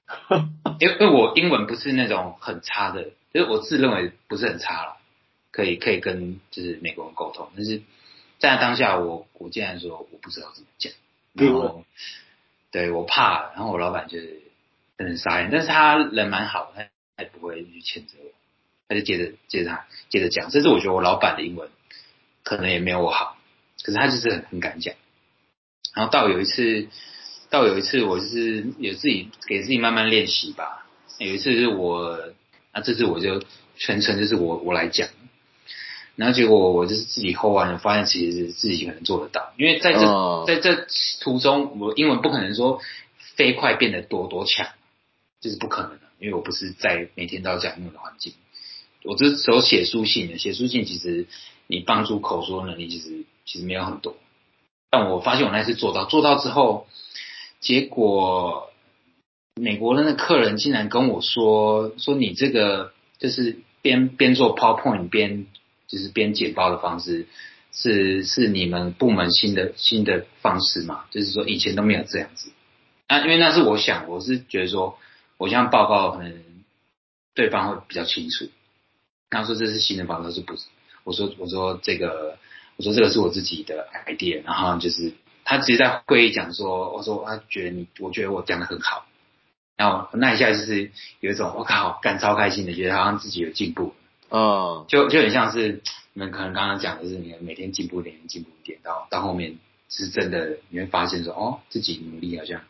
[0.79, 4.97] 因为因为我英文不是那种很差的，就是我自认为不是很差了，
[5.51, 7.81] 可以可以跟就是美国人沟通，但是
[8.39, 10.93] 在当下我我竟然说我不知道怎么讲，
[11.33, 11.85] 然后
[12.71, 14.41] 对我怕，然后我老板就是
[14.97, 16.83] 很傻眼，但是他人蛮好，他
[17.17, 18.31] 他也不会去谴责我，
[18.87, 21.69] 他就接着接着他接着讲，甚至我觉得我老板的英文
[22.43, 23.37] 可能也没有我好，
[23.83, 24.95] 可是他就是很很敢讲，
[25.95, 26.87] 然后到有一次。
[27.47, 30.87] 到有一次，我就是有自己给自己慢慢练习吧。
[31.19, 32.19] 有一次是我，
[32.73, 33.43] 那这次我就
[33.77, 35.07] 全程就是我我来讲，
[36.15, 40.87] 然后结果我就是自己 hold 完了，发现其实是自己可能做得到，因为在这、哦在这
[41.21, 42.81] 途中，我英文不可能说
[43.35, 44.67] 飞快变得多多强，
[45.39, 48.33] 这是不可能的，因为我不是在每天都要讲英文的环境。
[49.05, 51.27] 我这时候写书信的，写书信其实
[51.67, 54.15] 你帮助口说能力其实其实没有很多，
[54.89, 56.87] 但我发现我那次做到，做到之后，
[57.59, 58.71] 结果
[59.55, 65.45] 美国人的客人竟然跟我说，说你这个就是边边做 PowerPoint 边
[65.87, 67.27] 就是边简报的方式，
[67.71, 71.05] 是是你们部门新的新的方式嘛？
[71.11, 72.51] 就是说以前都没有这样子。
[73.07, 74.97] 啊，因为那是我想，我是觉得说，
[75.37, 76.41] 我这样报告可能
[77.35, 78.49] 对方会比较清楚。
[79.35, 80.65] 他说这是新的方式，是不是？
[81.03, 82.37] 我说我说这个，
[82.77, 85.13] 我说这个是我自己的 idea，然后就是
[85.43, 89.05] 他直接在会议讲说，我说他觉得你，我觉得我讲的很好，
[89.77, 93.93] 然后那一下就是有一种我靠，干超开心的，觉得好像自己有进步，
[94.29, 95.81] 嗯，就就很像是
[96.13, 99.57] 你们可能刚刚讲的是，你每天进步一点，进步一点，到到后面
[99.89, 102.61] 是真的你会发现说，哦，自己努力好像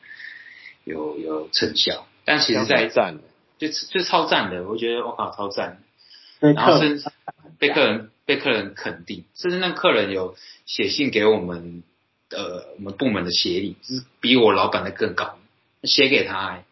[0.83, 3.23] 有有成效，但其实在赞的，
[3.59, 5.94] 就就超赞的，我觉得我靠超赞，被
[6.39, 7.11] 然后客甚至
[7.59, 11.83] 被客人被客人肯定，甚至那客人有写信给我们
[12.29, 15.37] 呃我们部门的协理，就是比我老板的更高，
[15.83, 16.65] 写给他、欸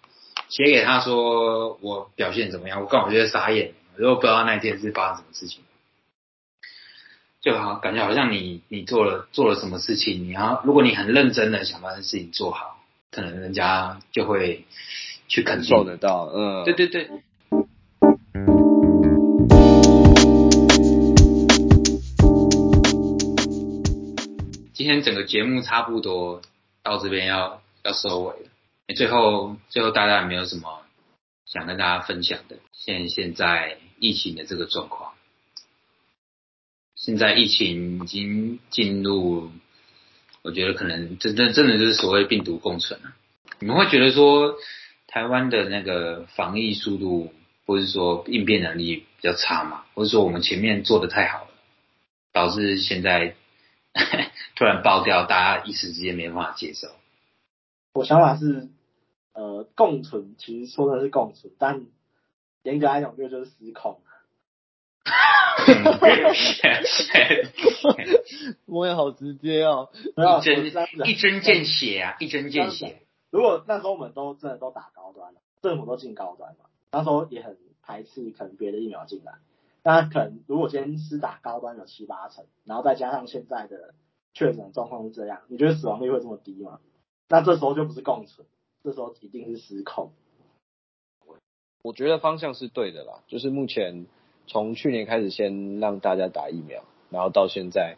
[0.49, 5.64] 写给他说我表现怎么样，我刚好觉得傻眼，我都不知道那一天是发生什么事情，
[7.41, 12.78] 就好感觉好像你你做了做了什么事情，你要如果你很认真的想把这事情做好，
[13.09, 14.66] 可能人家就会
[15.28, 17.09] 去肯定受得到，嗯，对对对。
[24.84, 26.41] 今天整个节目差不多
[26.84, 28.49] 到这边要要收尾了。
[28.93, 30.81] 最后最后大家有没有什么
[31.45, 32.57] 想跟大家分享的？
[32.73, 35.13] 现现在疫情的这个状况，
[36.97, 39.51] 现在疫情已经进入，
[40.41, 43.13] 我觉得可能真真真的就是所谓病毒共存了。
[43.59, 44.57] 你们会觉得说
[45.07, 47.34] 台湾的那个防疫速度，
[47.65, 51.51] 或是说应变能力比较差嘛，或者说我们前面做的太好了，
[52.34, 53.38] 导致现在
[54.55, 56.89] 突然爆掉，大家一时之间没办法接受。
[57.93, 58.69] 我想法是，
[59.33, 61.85] 呃，共存其实说的是共存，但
[62.63, 64.01] 严格来讲，这个就是失控。
[68.65, 70.65] 我也好直接哦，一针
[71.05, 73.01] 一针见血啊，一针见血。
[73.29, 79.33] 如果那时候我们都真的都打高端了，政府都进高端嘛，那时候也很排斥可能别的疫苗进来。
[79.84, 83.93] 那可能如果今天是打高端有七八成，然后再加上现在的
[84.34, 86.79] 确诊状况是这样，你觉得死亡率会这么低吗？
[87.27, 88.47] 那这时候就不是共存，
[88.84, 90.11] 这时候一定是失控。
[91.81, 94.05] 我觉得方向是对的啦，就是目前
[94.47, 97.97] 从去年开始先让大家打疫苗，然后到现在，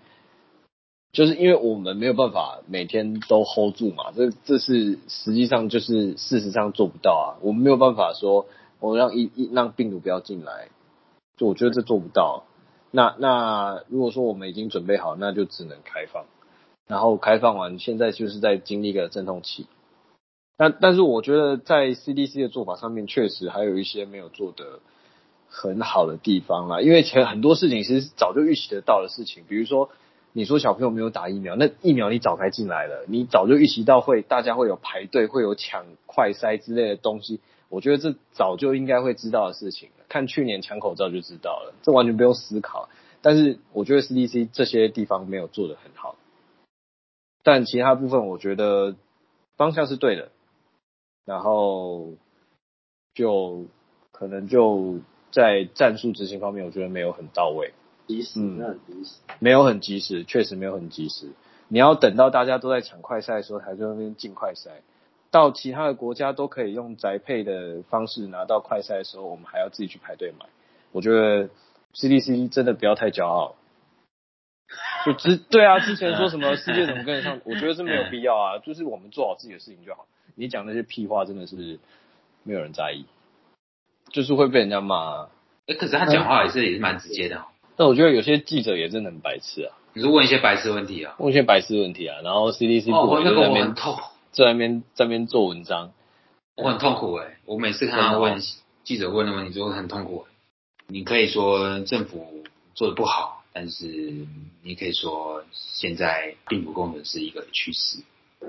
[1.11, 8.47] 就是因为我们没有办法每天都 hold 住嘛，这这是实际上就是事实上做不到啊，我们没有办法说
[8.79, 10.69] 我让一一让病毒不要进来，
[11.38, 12.43] 就我觉得这做不到。
[12.91, 16.25] 那那如果说我们已经准备好，那就只能开放，
[16.88, 19.67] 然后开放完，现在就是在经历一个阵痛期。
[20.57, 24.79] 但但是我觉得在 CDC 的做法上面，确实还有一些没有做的
[25.49, 26.79] 很好的地方啦。
[26.79, 29.89] 因为其实很多事情其实早就预期得到的事情，比如说
[30.31, 37.41] 你说小朋友没有打疫苗，那疫苗你早该进来了，你早就预期到会大家会有排队，会有抢快筛之类的东西。
[37.67, 42.88] 我觉得这早就应该会知道的事情，看去年抢口罩就知道了，这完全不用思考。
[43.22, 46.16] 但是我觉得 CDC 这些地方没有做得很好，
[47.43, 48.95] 但其他部分我觉得
[49.57, 50.32] 方向是对的。
[51.26, 52.13] 然后
[53.13, 53.66] 就
[54.13, 54.99] 可能就
[55.32, 57.74] 在战术执行方面，我觉得没有很到位，
[58.07, 59.16] 及时，嗯那很及时。
[59.39, 61.34] 没有很及时，确实没有很及时。
[61.68, 64.82] 你要等到大家都在抢快赛的时候，才在那边进快赛。
[65.36, 70.45] 到其他的国家都可以用宅配的方式拿到快赛的时候，我们还要自己去排队买。
[70.93, 71.49] 我觉得
[71.93, 73.55] CDC 真的不要太骄傲。
[75.05, 80.05] 就之对啊，之前说什么世界怎么跟得上，我觉得是没有必要啊，就是我们做好自己的事情就好。
[80.36, 81.79] 你讲那些屁话真的是
[82.43, 83.05] 没有人在意，
[84.13, 85.29] 就是会被人家骂、啊。
[85.67, 87.41] 哎，可是他讲话也是也是蛮直接的、哦。
[87.75, 91.15] 但我觉得有些记者也真的很白痴啊，你是问一些白痴问题啊？
[91.19, 93.97] 问一些白痴问题啊，然后 CDC 部哦，那个门就在那边我很痛，
[94.36, 95.93] 在那边在那边做文章，
[96.57, 98.41] 我很痛苦哎、我每次看他问
[98.83, 100.25] 记者问的问题，就会很痛苦、
[100.88, 104.27] 你可以说政府做的不好，但是
[104.61, 107.99] 你可以说现在病毒共存是一个趋势，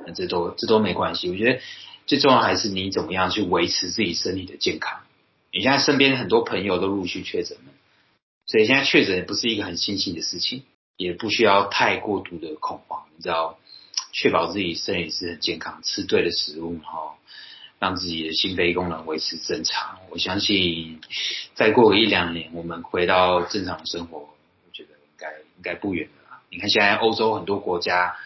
[0.07, 1.31] 那这都这都没关系。
[1.31, 1.61] 我觉得
[2.07, 5.03] 最重要还是你怎么样去维持自己身体的健康。
[5.53, 7.73] 你现在身边很多朋友都陆续确诊了，
[8.47, 10.65] 所以现在确诊也不是一个很新奇的事情，
[10.97, 13.05] 也不需要太过度的恐慌。
[13.17, 13.59] 你知道，
[14.19, 17.19] 确保自己身体是很健康，吃对的食物，哈
[17.79, 19.99] 让自己的心肺功能维持正常。
[20.09, 21.03] 我相信
[21.53, 26.39] 再过一两年，我们回到正常的生活，我觉得应该应该不远了。
[26.49, 28.17] 你看现在欧洲很多国家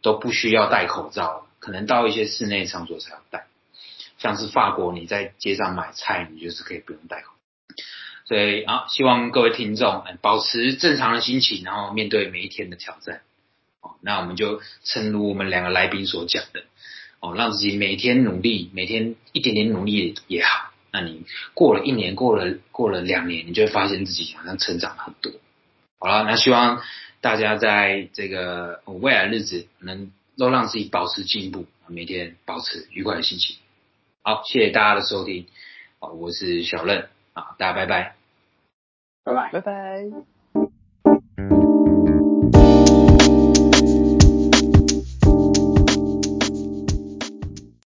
[0.00, 3.46] 都不需要戴口罩，可能到一些室内场所才要戴。
[4.16, 7.74] 像是法国，你在街上买菜，你就是可以不用戴口罩。
[8.24, 13.20] 所以啊，希望各位听众保持正常的心情，然后面对每一天的挑战。
[13.84, 16.64] 哦，那我们就诚如我们两个来宾所讲的，
[17.20, 20.70] 哦，让自己每天努力，每天一点点努力也好。
[20.90, 25.32] 那你过了一年，过了过了两年，你就会发现自己好像成长很多。
[25.98, 26.82] 好了，那希望
[27.20, 33.56] 大家在这个未来日子能都让自己保持进步，每天保持愉快的心情。
[34.22, 35.46] 好，谢谢大家的收听，
[35.98, 38.16] 好，我是小任，啊，大家拜拜，
[39.24, 40.33] 拜拜，拜拜。